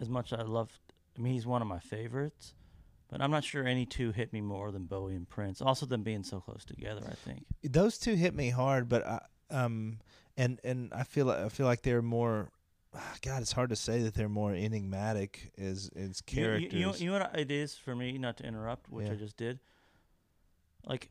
[0.00, 0.70] as much as I love,
[1.16, 2.54] I mean, he's one of my favorites,
[3.08, 5.60] but I'm not sure any two hit me more than Bowie and Prince.
[5.60, 7.44] Also, them being so close together, I think.
[7.62, 9.98] those two hit me hard, but I, um,
[10.36, 12.50] and and I feel like I feel like they're more.
[13.22, 16.72] God, it's hard to say that they're more enigmatic as as You- you- characters.
[16.74, 19.12] You, know, you know what it is for me, not to interrupt, which Yeah.
[19.12, 19.60] I just did.
[20.84, 21.10] Like,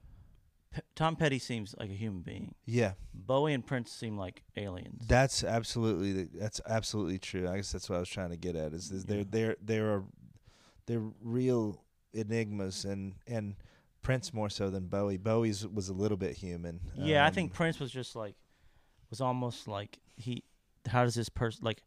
[0.73, 2.55] P- Tom Petty seems like a human being.
[2.65, 5.05] yeah, Bowie and Prince seem like aliens.
[5.07, 7.47] that's absolutely the- that's absolutely true.
[7.49, 8.73] I guess that's what I was trying to get at.
[8.73, 10.03] Is, is they're they're they're
[10.85, 13.55] they're real enigmas, and and
[14.01, 15.17] Prince more so than Bowie.
[15.17, 16.79] Bowie's was a little bit human.
[16.95, 18.35] Yeah, I Um, think Prince was just like
[19.09, 20.43] was almost like he.
[20.87, 21.83] How does this person like?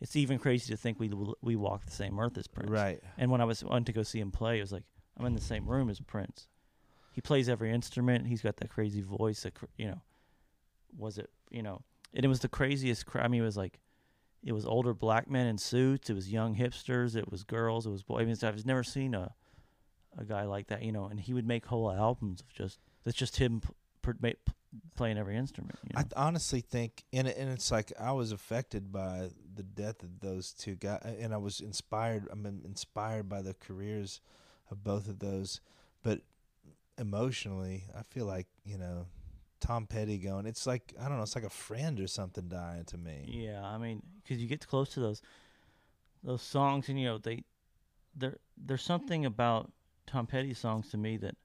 [0.00, 1.10] It's even crazy to think we
[1.42, 2.70] we walk the same earth as Prince.
[2.70, 3.02] right.
[3.18, 4.84] And when I was went to go see him play, it was like
[5.18, 6.46] I'm in the same room as Prince.
[7.10, 8.26] He plays every instrument.
[8.26, 9.42] He's got that crazy voice.
[9.42, 10.00] That cr- you know,
[10.96, 11.82] was it you know?
[12.14, 13.06] And it was the craziest.
[13.06, 13.80] Cra- I mean, it was like,
[14.42, 16.10] it was older black men in suits.
[16.10, 17.14] It was young hipsters.
[17.16, 17.86] It was girls.
[17.86, 18.22] It was boys.
[18.22, 19.34] I mean, I've never seen a
[20.18, 20.82] a guy like that.
[20.82, 23.68] You know, and he would make whole albums of just that's just him p-
[24.02, 24.34] pr- p-
[24.96, 25.78] playing every instrument.
[25.84, 26.00] You know?
[26.00, 30.20] I th- honestly think, and and it's like I was affected by the death of
[30.20, 32.28] those two guys, and I was inspired.
[32.30, 34.20] I'm inspired by the careers
[34.70, 35.60] of both of those,
[36.02, 36.20] but
[37.00, 39.06] emotionally, I feel like you know,
[39.60, 40.46] Tom Petty going.
[40.46, 41.22] It's like I don't know.
[41.22, 43.24] It's like a friend or something dying to me.
[43.26, 45.22] Yeah, I mean, because you get close to those
[46.22, 47.44] those songs, and you know they
[48.14, 49.72] there there's something about
[50.06, 51.36] Tom Petty songs to me that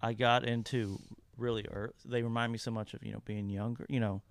[0.00, 1.00] I got into
[1.36, 1.92] really early.
[2.04, 3.86] They remind me so much of you know being younger.
[3.88, 4.22] You know,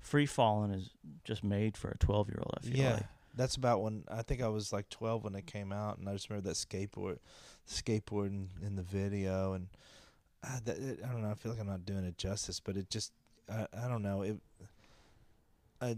[0.00, 0.90] Free Falling is
[1.24, 2.54] just made for a 12 year old.
[2.58, 3.06] I feel Yeah, like.
[3.34, 6.12] That's about when I think I was like 12 when it came out, and I
[6.12, 7.18] just remember that skateboard,
[7.68, 9.68] skateboarding in the video, and
[10.42, 11.30] uh, that, it, I don't know.
[11.30, 13.12] I feel like I'm not doing it justice, but it just
[13.50, 14.36] I, I don't know it.
[15.80, 15.96] I,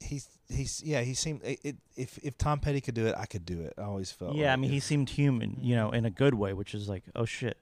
[0.00, 3.26] he's he's yeah he seemed it, it if if Tom Petty could do it I
[3.26, 4.74] could do it I always felt Yeah, I mean, it.
[4.74, 7.56] he seemed human, you know, in a good way, which is like, oh shit.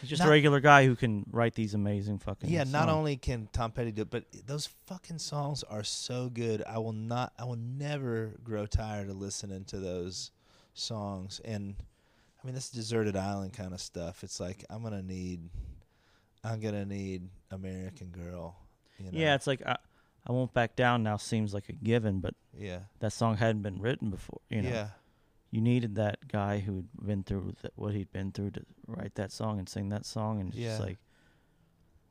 [0.00, 2.50] He's just Not- a regular guy who can write these amazing fucking.
[2.50, 6.62] yeah not only can Tom Petty do it but those fucking songs are so good
[6.66, 10.30] I will not I will never grow tired of listening to those
[10.74, 11.74] songs and
[12.42, 15.48] I mean this deserted island kind of stuff it's like I'm gonna need
[16.44, 18.56] I'm gonna need American Girl
[18.98, 19.10] you know?
[19.12, 19.76] Yeah, it's like I,
[20.26, 23.80] I won't back down now seems like a given, but yeah that song hadn't been
[23.80, 24.40] written before.
[24.48, 24.88] You know, yeah
[25.50, 29.32] you needed that guy who'd been through th- what he'd been through to write that
[29.32, 30.98] song and sing that song, and it's just like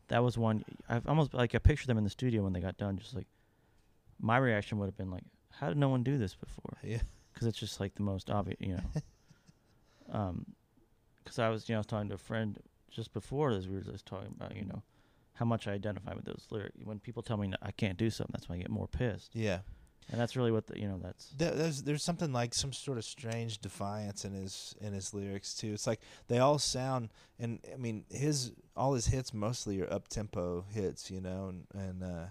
[0.08, 0.64] that was one.
[0.88, 2.98] I've almost like I pictured them in the studio when they got done.
[2.98, 3.28] Just like
[4.20, 7.00] my reaction would have been like, "How did no one do this before?" yeah
[7.34, 8.84] Because it's just like the most obvious, you know.
[10.14, 10.46] um,
[11.24, 12.58] because I was you know I was talking to a friend
[12.90, 13.68] just before this.
[13.68, 14.84] We were just talking about you know
[15.34, 16.78] how much I identify with those lyrics.
[16.86, 19.32] When people tell me I can't do something, that's when I get more pissed.
[19.36, 19.60] yeah
[20.12, 23.06] And that's really what the you know that's there's there's something like some sort of
[23.06, 25.74] strange defiance in his in his lyrics too.
[25.74, 30.08] It's like they all sound, and I mean his all his hits mostly are up
[30.08, 32.26] tempo hits, you know, and and uh,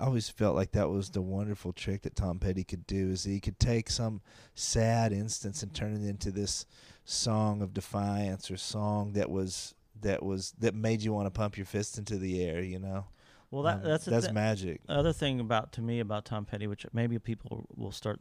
[0.00, 3.22] I always felt like that was the wonderful trick that Tom Petty could do is
[3.22, 4.20] he could take some
[4.54, 6.66] sad instance and turn it into this
[7.04, 11.56] song of defiance or song that was that was that made you want to pump
[11.56, 13.04] your fist into the air, you know.
[13.52, 14.80] Well that Um, that's the that's thi- magic.
[14.88, 18.18] other thing about to me about Tom Petty, which maybe people will start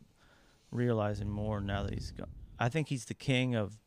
[0.69, 2.29] realizing more now that he's gone.
[2.59, 3.79] I think he's the king of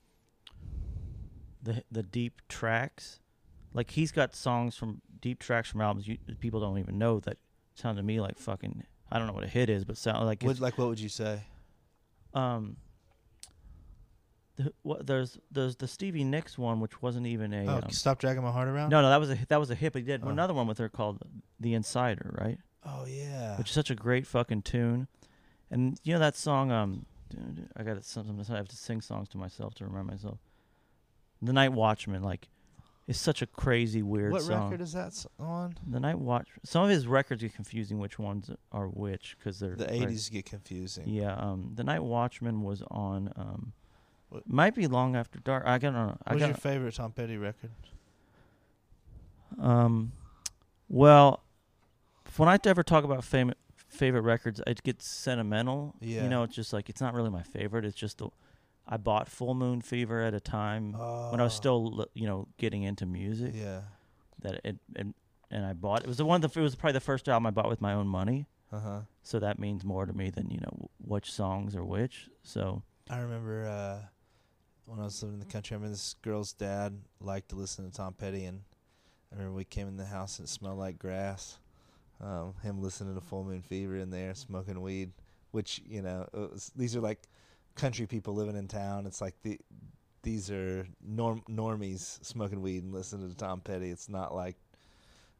[1.63, 3.21] the the deep tracks.
[3.73, 7.39] Like he's got songs from deep tracks from albums you, people don't even know that
[7.75, 8.85] sound to me like fucking.
[9.11, 11.09] I don't know what a hit is, but sound like What, like what would you
[11.09, 11.41] say?
[12.35, 12.77] um.
[14.57, 17.67] The, what there's there's the Stevie Nicks one, which wasn't even a.
[17.67, 18.91] Oh, um, stop dragging my heart around.
[18.91, 19.93] no, no, that was a that was a hit.
[19.93, 20.29] But he did Oh.
[20.29, 21.23] another one with her called
[21.59, 22.59] "The Insider," right?
[22.87, 23.57] Oh yeah.
[23.57, 25.09] which is such a great fucking tune.
[25.71, 26.71] And you know that song?
[26.71, 27.07] Um,
[27.77, 30.39] I got sometimes I have to sing songs to myself to remind myself.
[31.43, 32.49] The Night Watchman, like,
[33.09, 34.65] is such a crazy weird what song.
[34.71, 35.75] record is that on?
[35.87, 36.49] the Night Watch.
[36.63, 40.45] Some of his records get confusing which ones are which because they're The eighties get
[40.47, 41.09] confusing.
[41.09, 41.35] Yeah.
[41.35, 43.33] Um, the Night Watchman was on.
[43.35, 43.73] Um,
[44.35, 45.65] What- might be long after dark.
[45.67, 46.17] I don't know.
[46.27, 47.71] What's your favorite Tom Petty record?
[49.61, 50.13] Um,
[50.89, 51.43] well,
[52.37, 53.59] when I ever talk about favorite
[53.89, 55.95] favorite records, it gets sentimental.
[56.01, 56.25] Yeah.
[56.25, 57.85] You know, it's just like it's not really my favorite.
[57.85, 58.29] It's just the
[58.87, 62.49] I bought Full Moon Fever at a time when I was Oh, still you know
[62.59, 63.53] getting into music.
[63.55, 63.83] Yeah.
[64.43, 65.07] That it, it
[65.51, 67.51] and I bought it was the one that it was probably the first album I
[67.51, 68.47] bought with my own money.
[68.73, 69.01] Uh huh.
[69.23, 72.29] So that means more to me than you know which songs are which.
[72.43, 74.07] So I remember uh,
[74.87, 75.75] when I was living in the country.
[75.75, 78.63] I remember this girl's dad liked to listen to Tom Petty, and
[79.33, 81.59] I remember we came in the house and it smelled like grass.
[82.21, 85.11] Um, him listening to Full Moon Fever in there, smoking weed,
[85.51, 87.21] which you know, was, these are like
[87.75, 89.07] country people living in town.
[89.07, 89.59] It's like the
[90.23, 93.91] these are norm normies smoking weed and listening to Tom Petty.
[93.91, 94.57] It's not like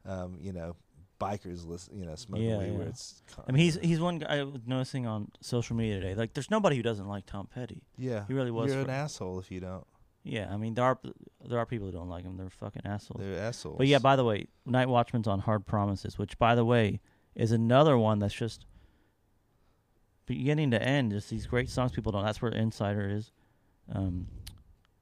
[0.05, 0.77] um, you know
[1.25, 2.89] bikers listen, you know, smoking Yeah, weed where yeah.
[2.91, 3.23] it's.
[3.49, 6.15] I mean, he's he's one guy I was noticing on social media today.
[6.15, 7.83] Like, there's nobody who doesn't like Tom Petty.
[7.99, 9.87] yeah, he really was You're an asshole if you don't.
[10.23, 10.99] Yeah, I mean there are
[11.47, 12.37] there are people who don't like him.
[12.39, 13.21] They're fucking assholes.
[13.23, 13.77] They're assholes.
[13.79, 17.01] But yeah, by the way, Night Watchman's on Hard Promises, which by the way
[17.35, 18.65] is another one that's just
[20.27, 21.13] beginning to end.
[21.13, 22.25] Just these great songs people don't.
[22.25, 23.33] That's where Insider is.
[23.93, 24.27] Um,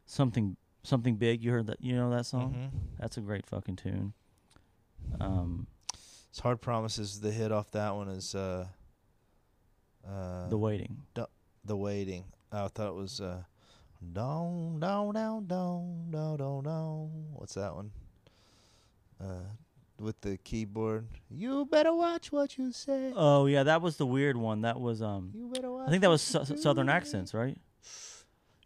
[0.06, 1.42] something something big.
[1.44, 1.80] You heard that?
[1.80, 2.52] You know that song?
[2.54, 2.98] Mhm.
[2.98, 4.14] That's a great fucking tune.
[5.20, 5.66] Um,
[6.32, 7.20] It's hard promises.
[7.20, 8.66] The hit off that one is uh,
[10.08, 10.96] uh, the waiting.
[11.64, 12.24] the waiting.
[12.50, 13.42] Oh, I thought it was uh,
[14.14, 17.10] down, down, down, down, down, down, down.
[17.34, 17.90] What's that one?
[19.22, 19.44] Uh,
[20.00, 21.06] with the keyboard.
[21.30, 23.12] You better watch what you say.
[23.14, 24.62] Oh yeah, that was the weird one.
[24.62, 25.86] That was um, You better watch.
[25.86, 27.58] I think that was su- Southern accents, right?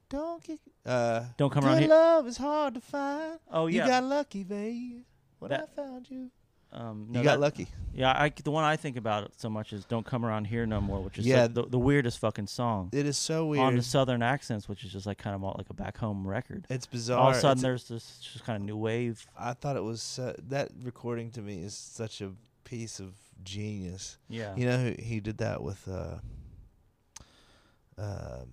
[0.09, 0.61] Don't get.
[0.85, 3.41] Uh, Don't come around here- love is hard to find.
[3.51, 3.89] Oh You yeah.
[3.89, 5.03] got lucky, babe.
[5.41, 6.31] When That- I found you.
[6.77, 7.66] Um, no, you got that- lucky.
[7.95, 10.81] Yeah, I the one I think about so much is "Don't Come Around Here No
[10.83, 11.43] More," which is Yeah.
[11.43, 13.62] like the, the weirdest fucking song It is so weird.
[13.64, 16.66] on the Southern accents, which is just like kind of like a back home record.
[16.68, 17.18] it's bizarre.
[17.18, 19.27] All of a sudden, It's- there's this just kind of new wave.
[19.39, 22.33] I thought it was uh, that recording to me is such a
[22.64, 24.18] piece of genius.
[24.29, 26.16] Yeah, You know, he, he did that with, uh,
[27.99, 28.49] um,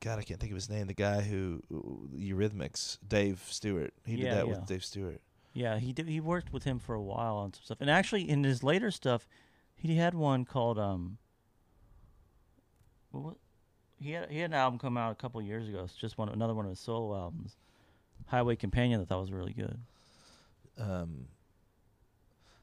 [0.00, 0.86] God, I can't think of his name.
[0.86, 1.62] The guy who
[2.16, 3.92] Eurythmics, Dave Stewart.
[4.06, 4.52] He did Yeah, that yeah.
[4.54, 5.20] with Dave Stewart.
[5.52, 5.78] Yeah.
[5.78, 8.44] He did, he worked with him for a while on some stuff, and actually in
[8.44, 9.26] his later stuff,
[9.74, 11.18] he had one called um.
[13.10, 13.36] What?
[14.00, 15.82] He had he had an album come out a couple years ago.
[15.84, 17.56] It's just one another one of his solo albums,
[18.26, 19.00] Highway Companion.
[19.00, 19.78] That thought was really good.
[20.78, 21.26] Um,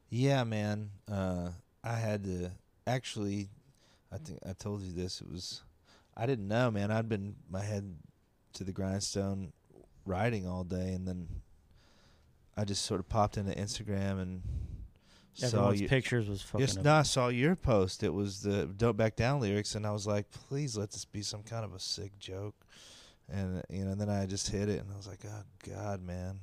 [0.10, 0.90] yeah, man.
[1.10, 1.50] Uh,
[1.84, 2.52] I had to
[2.88, 3.50] actually.
[4.12, 5.22] I think I told you this.
[5.22, 5.62] It was.
[6.18, 6.92] I didn't know, man.
[6.92, 7.96] I'd been my head
[8.54, 9.54] to the grindstone,
[10.06, 11.28] writing all day, and then
[12.60, 14.42] I just sort of popped into Instagram and
[15.34, 15.88] saw Everyone's you.
[15.88, 16.60] pictures was fucking.
[16.68, 18.04] Yes, no, I saw your post.
[18.04, 21.22] It was the "Don't Back Down" lyrics, and I was like, "Please let this be
[21.22, 22.56] some kind of a sick joke."
[23.32, 26.02] And you know, and then I just hit it, and I was like, "Oh God,
[26.02, 26.40] man!"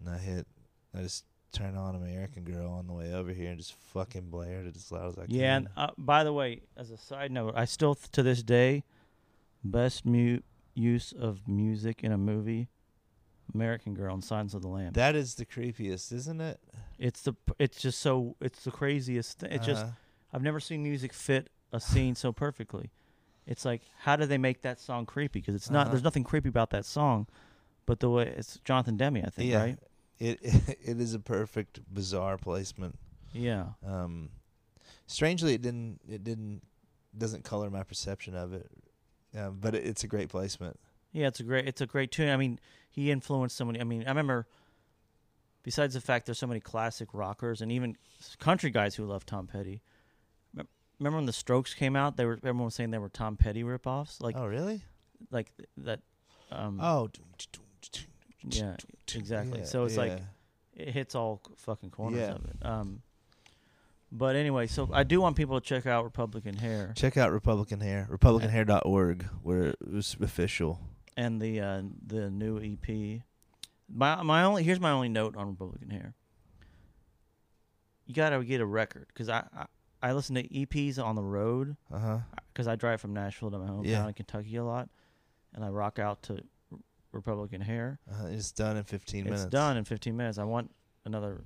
[0.00, 0.46] And I hit,
[0.94, 4.66] I just turned on American Girl on the way over here, and just fucking blared
[4.66, 5.56] it as loud as I Yeah, can.
[5.56, 8.82] and uh, by the way, as a side note, I still th- to this day,
[9.62, 10.40] best mu-
[10.74, 12.68] use of music in a movie,
[13.52, 14.94] American Girl and Silence of the Lambs.
[14.94, 16.60] that is the creepiest, isn't it?
[16.98, 19.50] it's the it's just so it's the craziest thing.
[19.52, 19.92] It's just Uh-huh.
[20.32, 22.90] I've never seen music fit a scene so perfectly.
[23.46, 25.40] It's like how do they make that song creepy?
[25.40, 25.90] Because it's not Uh-huh.
[25.90, 27.26] there's nothing creepy about that song,
[27.86, 29.78] but the way it's Jonathan Demme, I think, yeah, right?
[30.18, 32.98] it it is a perfect bizarre placement.
[33.32, 33.70] Yeah.
[33.84, 34.30] Um,
[35.06, 36.62] strangely, it didn't it didn't
[37.16, 38.70] doesn't color my perception of it,
[39.36, 40.78] um, but it, it's a great placement.
[41.12, 42.28] Yeah, it's a great it's a great tune.
[42.28, 42.58] I mean,
[42.94, 43.80] he influenced so many.
[43.80, 44.46] I mean, I remember.
[45.64, 47.96] Besides the fact there's so many classic rockers and even
[48.38, 49.80] country guys who love Tom Petty.
[51.00, 52.16] Remember when the Strokes came out?
[52.16, 54.84] They were everyone was saying they were Tom Petty ripoffs, like oh, really?
[55.30, 56.00] like that.
[56.52, 57.08] Um, Oh,
[58.42, 58.76] yeah,
[59.14, 59.60] exactly.
[59.60, 60.20] Yeah, so it's like
[60.74, 62.34] it hits all fucking corners Yeah.
[62.34, 62.56] of it.
[62.62, 63.02] Um,
[64.12, 67.80] but anyway, so I do want people to check out Republican Hair check out Republican
[67.80, 70.78] Hair, RepublicanHair.org, where it was official.
[71.16, 73.20] And the uh, the new EP.
[73.92, 76.14] My my only here's my only note on Republican Hair.
[78.06, 79.66] You gotta get a record because I, I
[80.02, 82.18] I listen to EPs on the road Uh huh.
[82.52, 84.06] because I drive from Nashville to my hometown Yeah.
[84.06, 84.88] in Kentucky a lot,
[85.54, 86.40] and I rock out to
[87.12, 87.98] Republican Hair.
[88.10, 89.42] Uh, it's done in 15 it's minutes.
[89.44, 90.36] It's done in 15 minutes.
[90.38, 90.70] I want
[91.06, 91.42] another.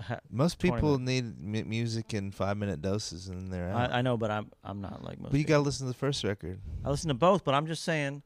[0.00, 3.92] Ha- Most 20 people need mu- music in five minute doses, and they're out.
[3.92, 5.32] I, I know, but I'm I'm not like most.
[5.32, 5.56] but you people.
[5.58, 6.58] gotta listen to the first record.
[6.84, 8.22] I listen to both, but I'm just saying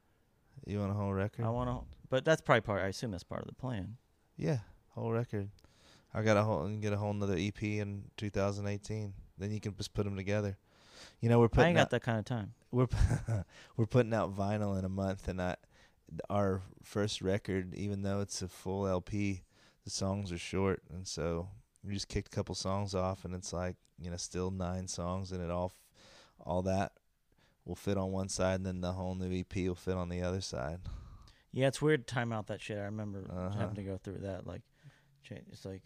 [0.66, 1.44] You want a whole record?
[1.44, 1.86] I want to.
[2.08, 2.82] But that's probably part.
[2.82, 3.96] I assume that's part of the plan.
[4.36, 4.58] yeah,
[4.90, 5.48] whole record.
[6.12, 9.12] I got a whole and get a whole another EP in 2018.
[9.38, 10.56] Then you can just put them together.
[11.20, 12.54] You know, we're I putting ain't out, got that kind of time.
[12.70, 12.88] we're
[13.76, 15.56] we're putting out vinyl in a month, and I
[16.30, 19.42] our first record, even though it's a full LP,
[19.84, 21.48] the songs are short, and so
[21.84, 25.32] we just kicked a couple songs off, and it's like you know still nine songs,
[25.32, 25.74] and it all
[26.40, 26.92] all that
[27.66, 30.22] will fit on one side, and then the whole new EP will fit on the
[30.22, 30.80] other side.
[31.52, 32.78] Yeah, it's weird to time out that shit.
[32.78, 33.58] I remember Uh-huh.
[33.58, 34.46] having to go through that.
[34.46, 34.62] Like,
[35.30, 35.82] it's like,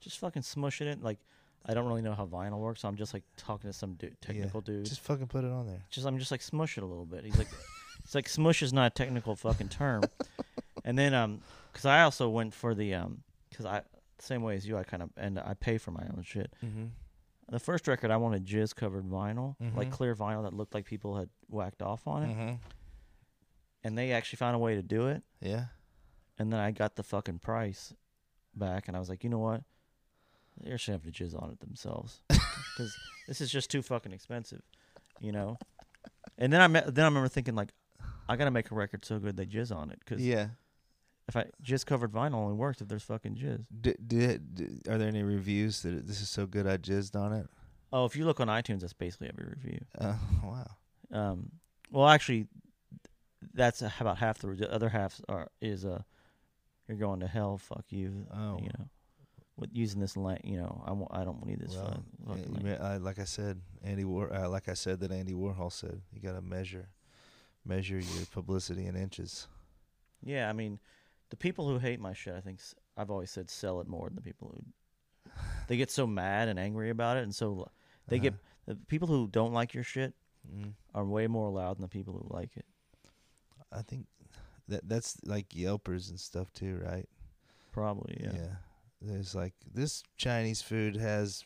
[0.00, 1.02] just fucking smush it in.
[1.02, 1.18] Like,
[1.66, 4.18] I don't really know how vinyl works, so I'm just like talking to some dude,
[4.20, 4.86] technical dude.
[4.86, 5.82] Just, fucking put it on there.
[5.90, 7.24] Just I'm just like smush it a little bit.
[7.24, 7.48] He's like,
[8.04, 10.04] it's like smush is not a technical fucking term.
[10.84, 11.40] and then um,
[11.72, 13.82] because I also went for the um, because I
[14.18, 16.50] same way as you, I kind of and I pay for my own shit.
[16.64, 16.84] Mm-hmm.
[17.50, 19.92] The first record I wanted jizz covered vinyl, like Mhm.
[19.92, 22.54] clear vinyl that looked like people had whacked off on it, Mm-hmm.
[23.84, 25.22] and they actually found a way to do it.
[25.40, 25.66] Yeah.
[26.38, 27.92] And then I got the fucking price
[28.54, 29.64] back, and I was like, you know what?
[30.60, 32.96] They should have to jizz on it themselves because
[33.26, 34.62] this is just too fucking expensive,
[35.20, 35.58] you know.
[36.38, 37.72] And then I me- then I remember thinking like,
[38.28, 40.50] I gotta make a record so good they jizz on it because Yeah.
[41.30, 43.64] If I jizz covered vinyl only works if there's fucking jizz.
[43.80, 47.32] D- d- d- are there any reviews that this is so good I jizzed on
[47.32, 47.46] it?
[47.92, 49.80] Oh, if you look on iTunes, that's basically every review.
[49.96, 50.14] Uh,
[50.44, 50.66] wow.
[51.12, 51.52] Um,
[51.92, 52.46] well, actually,
[53.54, 54.48] that's about half the.
[54.48, 56.02] The other half are is uh,
[56.88, 57.58] you're going to hell.
[57.58, 58.26] Fuck you.
[58.34, 58.58] Oh.
[58.60, 58.86] you know,
[59.56, 60.40] with using this land.
[60.42, 61.76] You know, I won't, I don't need this.
[61.76, 62.64] Well, fuck- yeah, fucking you land.
[62.64, 64.32] may- I, like I said, Andy War.
[64.34, 66.88] Uh, like I said that Andy Warhol said, you got to measure,
[67.64, 69.46] measure your publicity in inches.
[70.22, 70.78] Yeah, I mean,
[71.30, 74.06] the people who hate my shit, I think s- I've always said sell it more
[74.08, 75.32] than the people who
[75.68, 77.70] they get so mad and angry about it, and so
[78.08, 78.74] they get Uh-huh.
[78.74, 80.14] the people who don't like your shit
[80.50, 80.72] Mm.
[80.94, 82.64] are way more loud than the people who like it.
[83.72, 84.06] I think
[84.68, 87.08] that that's like Yelpers and stuff too, right?
[87.72, 88.32] Probably, yeah.
[88.34, 88.56] yeah.
[89.00, 91.44] There's like this Chinese food has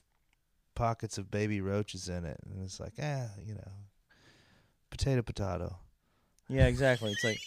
[0.74, 3.72] pockets of baby roaches in it, and it's like, ah, you know,
[4.90, 5.76] potato, potato.
[6.48, 7.10] Yeah, exactly.
[7.10, 7.40] It's like,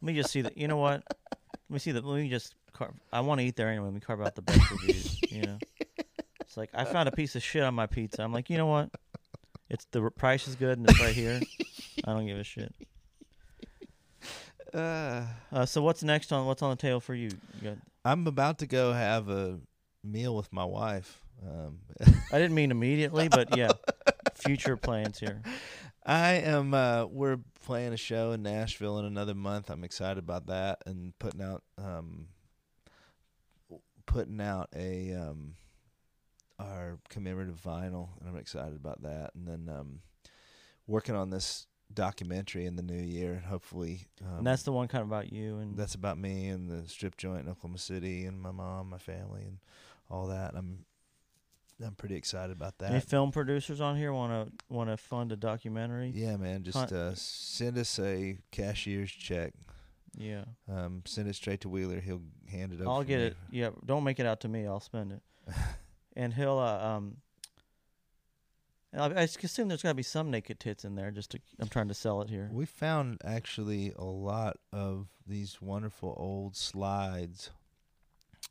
[0.00, 0.56] let me just see that.
[0.56, 1.02] You know what?
[1.72, 2.04] Let me see that.
[2.04, 2.92] Let me just carve.
[3.14, 3.86] I want to eat there anyway.
[3.86, 5.18] Let me carve out the best reviews.
[5.30, 5.58] You know,
[6.42, 8.22] it's like I found a piece of shit on my pizza.
[8.22, 8.90] I'm like, you know what?
[9.70, 11.40] It's the price is good and it's right here.
[12.04, 12.74] I don't give a shit.
[14.74, 17.28] Uh, Uh, so what's next on what's on the table for you?
[17.60, 19.58] you got, I'm about to go have a
[20.04, 21.20] meal with my wife.
[21.42, 21.78] Um,
[22.32, 23.72] I didn't mean immediately, but yeah,
[24.34, 25.40] future plans here.
[26.04, 26.74] I am.
[26.74, 29.70] Uh, we're playing a show in Nashville in another month.
[29.70, 32.26] I'm excited about that and putting out, um,
[34.06, 35.54] putting out a um,
[36.58, 39.30] our commemorative vinyl, and I'm excited about that.
[39.34, 40.00] And then um,
[40.86, 44.88] working on this documentary in the new year, and hopefully, um, And that's the one
[44.88, 48.24] kind of about you and that's about me and the strip joint in Oklahoma City
[48.24, 49.58] and my mom, my family, and
[50.10, 50.54] all that.
[50.56, 50.84] I'm
[51.84, 52.90] I'm pretty excited about that.
[52.90, 56.12] any film producers on here want to want to fund a documentary?
[56.14, 56.62] Yeah, man.
[56.62, 59.54] Just Hunt- uh, send us a cashier's check.
[60.16, 60.44] Yeah.
[60.70, 62.00] Um, send it straight to Wheeler.
[62.00, 62.90] He'll hand it over.
[62.90, 63.26] I'll get me.
[63.26, 63.36] it.
[63.50, 64.66] Yeah, don't make it out to me.
[64.66, 65.22] I'll spend it.
[66.16, 67.16] and he'll uh, um.
[68.94, 71.10] I, I assume there's got to be some naked tits in there.
[71.10, 72.50] Just to, I'm trying to sell it here.
[72.52, 77.50] We found actually a lot of these wonderful old slides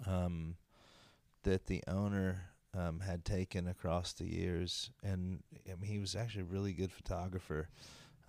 [0.08, 0.56] um,
[1.44, 6.42] that the owner um, had taken across the years, and I mean, he was actually
[6.44, 7.70] a really good photographer.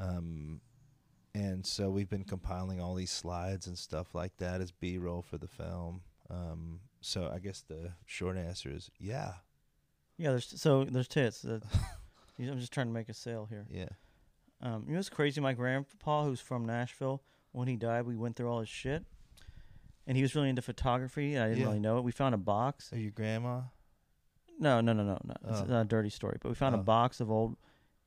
[0.00, 0.60] Um,
[1.34, 5.38] and so we've been compiling all these slides and stuff like that as B-roll for
[5.38, 6.02] the film.
[6.28, 9.34] Um, so I guess the short answer is yeah,
[10.18, 11.44] Yeah, there's so there's tits.
[12.38, 13.66] I'm just trying to make a sale here.
[13.70, 13.88] yeah.
[14.60, 15.40] Um, you know what's crazy?
[15.40, 17.22] My grandpa, who's from Nashville,
[17.52, 19.04] when he died, we went through all his shit,
[20.06, 21.36] and he was really into photography.
[21.38, 21.66] I didn't Yeah.
[21.66, 22.04] really know it.
[22.04, 22.90] We found a box.
[22.90, 23.62] So your grandma?
[24.62, 25.34] No, no, no, no, no.
[25.48, 25.64] It's Oh.
[25.66, 26.38] not a dirty story.
[26.40, 26.80] But we found Oh.
[26.80, 27.56] a box of old.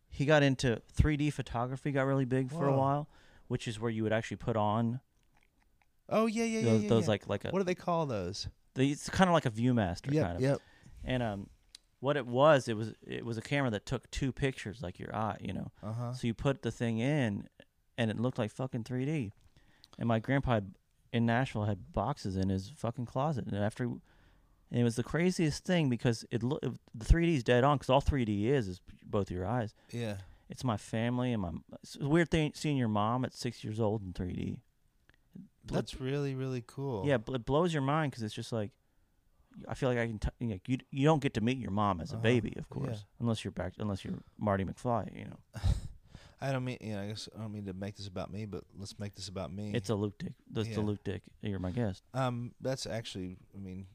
[0.10, 1.92] He got into 3D photography.
[1.92, 2.78] Got really big for a Whoa.
[2.80, 3.10] while,
[3.48, 5.02] which is where you would actually put on
[6.08, 6.66] Oh yeah, yeah, yeah.
[6.72, 7.10] those, yeah, those yeah.
[7.10, 7.50] like like a.
[7.50, 8.48] what do they call those?
[8.76, 10.42] the- it's kind of like a ViewMaster Yep, kind of.
[10.42, 10.60] yep.
[11.04, 11.50] And um,
[12.00, 15.16] what it was, it was it was a camera that took two pictures, like your
[15.16, 15.72] eye, you know.
[15.84, 16.14] Uh huh.
[16.14, 17.48] So you put the thing in,
[17.98, 19.32] and it looked like fucking 3D.
[19.98, 20.76] And my grandpa had,
[21.14, 23.90] in Nashville had boxes in his fucking closet, and after,
[24.72, 27.90] and it was the craziest thing because it look the 3D is dead on because
[27.90, 29.74] all 3D is is both your eyes.
[29.92, 30.18] Yeah.
[30.50, 31.50] It's my family and my.
[31.82, 34.58] It's a weird thing seeing your mom at six years old in 3D.
[35.66, 37.04] That's really really cool.
[37.08, 38.70] Yeah, but it blows your mind because it's just like,
[39.68, 40.20] I feel like I can.
[40.20, 42.66] T- like you, you don't get to meet your mom as a Uh-huh, baby, of
[42.70, 42.84] yeah.
[42.86, 45.18] course, unless you're back, unless you're Marty McFly.
[45.18, 45.40] You know,
[46.42, 48.46] I don't mean you know I guess I don't mean to make this about me,
[48.46, 49.72] but let's make this about me.
[49.74, 50.34] it's a Luke Dick.
[50.52, 50.76] That's Yeah.
[50.76, 51.24] the Luke Dick.
[51.42, 52.04] You're my guest.
[52.14, 53.88] um that's actually I mean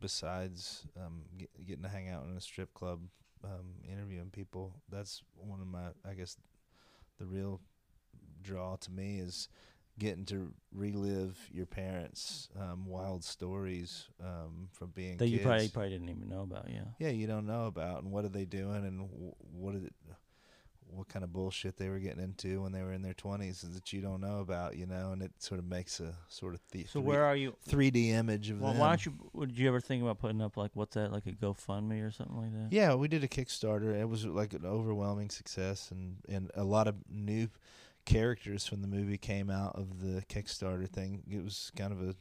[0.00, 3.00] besides um get, getting to hang out in a strip club
[3.44, 6.36] um interviewing people that's one of my I guess
[7.18, 7.60] the real
[8.42, 9.48] draw to me is
[9.98, 15.46] getting to relive your parents um wild stories um from being that you kids.
[15.46, 16.66] probably probably didn't even know about.
[16.68, 16.82] Yeah.
[16.98, 19.92] yeah, you don't know about and what are they doing and wh- what is it,
[20.90, 23.92] what kind of bullshit they were getting into when they were in their twenties that
[23.92, 26.84] you don't know about, you know, and it sort of makes a sort of the
[26.86, 27.54] So where are you?
[27.66, 28.80] three D image of Well, them.
[28.80, 29.14] why don't you?
[29.34, 31.12] Would you ever think about putting up like what's that?
[31.12, 32.68] Like a GoFundMe or something like that?
[32.72, 33.94] Yeah, we did a Kickstarter.
[33.98, 37.48] It was like an overwhelming success, and and a lot of new
[38.04, 41.22] characters from the movie came out of the Kickstarter thing.
[41.30, 42.14] It was kind of a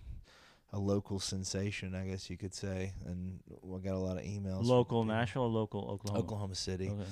[0.73, 4.65] a local sensation, I guess you could say, and we got a lot of emails.
[4.65, 5.05] Local.
[5.05, 6.23] Nashville, or local Oklahoma.
[6.23, 6.89] Oklahoma City.
[6.89, 7.03] Okay.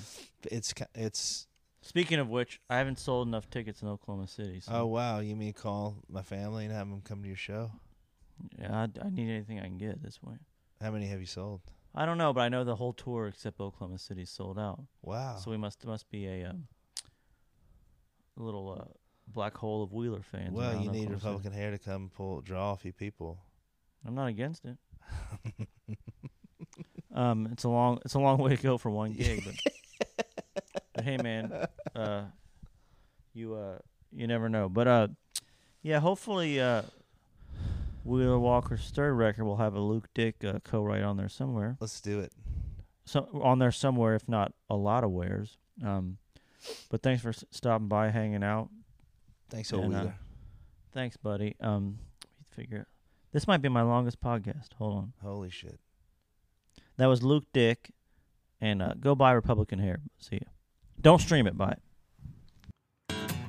[0.52, 1.48] It's it's
[1.86, 4.60] Speaking of which, I haven't sold enough tickets in Oklahoma City.
[4.60, 7.72] So oh wow, you mean call my family and have them come to your show?
[8.60, 10.40] yeah, I, I need anything I can get at this point.
[10.82, 11.62] How many have you sold?
[11.94, 14.82] I don't know, but I know the whole tour except Oklahoma City sold out.
[15.04, 15.38] Wow.
[15.38, 16.68] So we must must be a um,
[18.36, 18.92] little uh,
[19.28, 20.52] black hole of Wheeler fans.
[20.54, 23.40] well, you need Republican hair to come pull draw a few people.
[24.06, 24.78] I'm not against it.
[27.16, 29.56] um, it's a long it's a long way to go for one gig, but,
[30.94, 31.52] but hey, man,
[31.96, 32.24] uh,
[33.34, 33.78] you uh,
[34.12, 34.70] you never know.
[34.70, 35.08] But uh,
[35.82, 36.84] yeah, hopefully uh,
[38.04, 41.78] Wheeler Walker's third record will have a Luke Dick uh, co-write on there somewhere.
[41.80, 42.32] Let's do it.
[43.06, 45.58] So on there somewhere, if not a lot of wares.
[45.84, 46.18] Um,
[46.90, 48.70] but thanks for s- stopping by, hanging out.
[49.50, 50.08] Thanks, old And, uh,
[50.94, 51.56] Thanks, buddy.
[51.60, 52.00] Um,
[52.56, 52.88] figure
[53.36, 54.72] this might be my longest podcast.
[54.78, 55.14] Hold on.
[55.22, 55.78] Holy shit.
[56.96, 57.92] That was Luke Dick,
[58.62, 60.00] and uh, go buy Republican Hair.
[60.20, 60.48] See ya.
[61.02, 61.58] Don't stream it.
[61.58, 61.82] Buy it.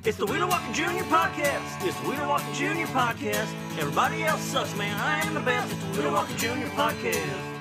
[0.03, 1.05] It's the Wheeler Walker Jr.
[1.05, 1.87] podcast.
[1.87, 2.85] It's the Wheeler Walker Jr.
[2.91, 3.47] podcast.
[3.79, 4.93] Everybody else sucks, man.
[4.99, 5.71] I am the best.
[5.71, 6.67] It's the Wheeler Walker Jr.
[6.75, 7.53] podcast.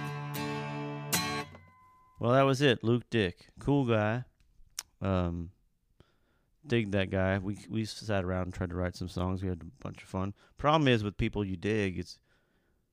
[2.18, 2.82] Well, that was it.
[2.82, 4.24] Luke Dick, cool guy.
[5.00, 5.50] Um,
[6.68, 7.38] dig that guy.
[7.38, 9.42] We we sat around and tried to write some songs.
[9.42, 10.34] We had a bunch of fun.
[10.58, 12.18] Problem is with people you dig, it's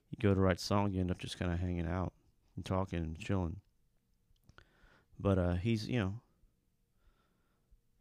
[0.09, 2.13] you go to write a song, you end up just kind of hanging out
[2.55, 3.57] and talking and chilling.
[5.19, 6.13] But uh, he's you know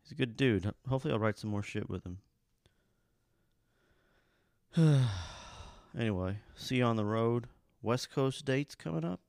[0.02, 0.72] he's a good dude.
[0.88, 2.18] Hopefully, I'll write some more shit with him.
[5.98, 7.48] anyway, see you on the road.
[7.82, 9.20] West Coast dates coming up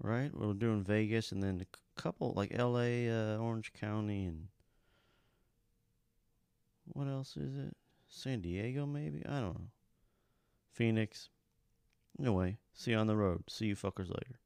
[0.00, 0.30] right?
[0.34, 4.48] We're doing Vegas and then a couple like L.A., uh, Orange County, and
[6.92, 7.76] what else is it?
[8.08, 9.22] San Diego, maybe?
[9.26, 9.68] I don't know.
[10.72, 11.30] Phoenix.
[12.18, 13.44] Anyway, see you on the road.
[13.48, 14.38] See you fuckers later.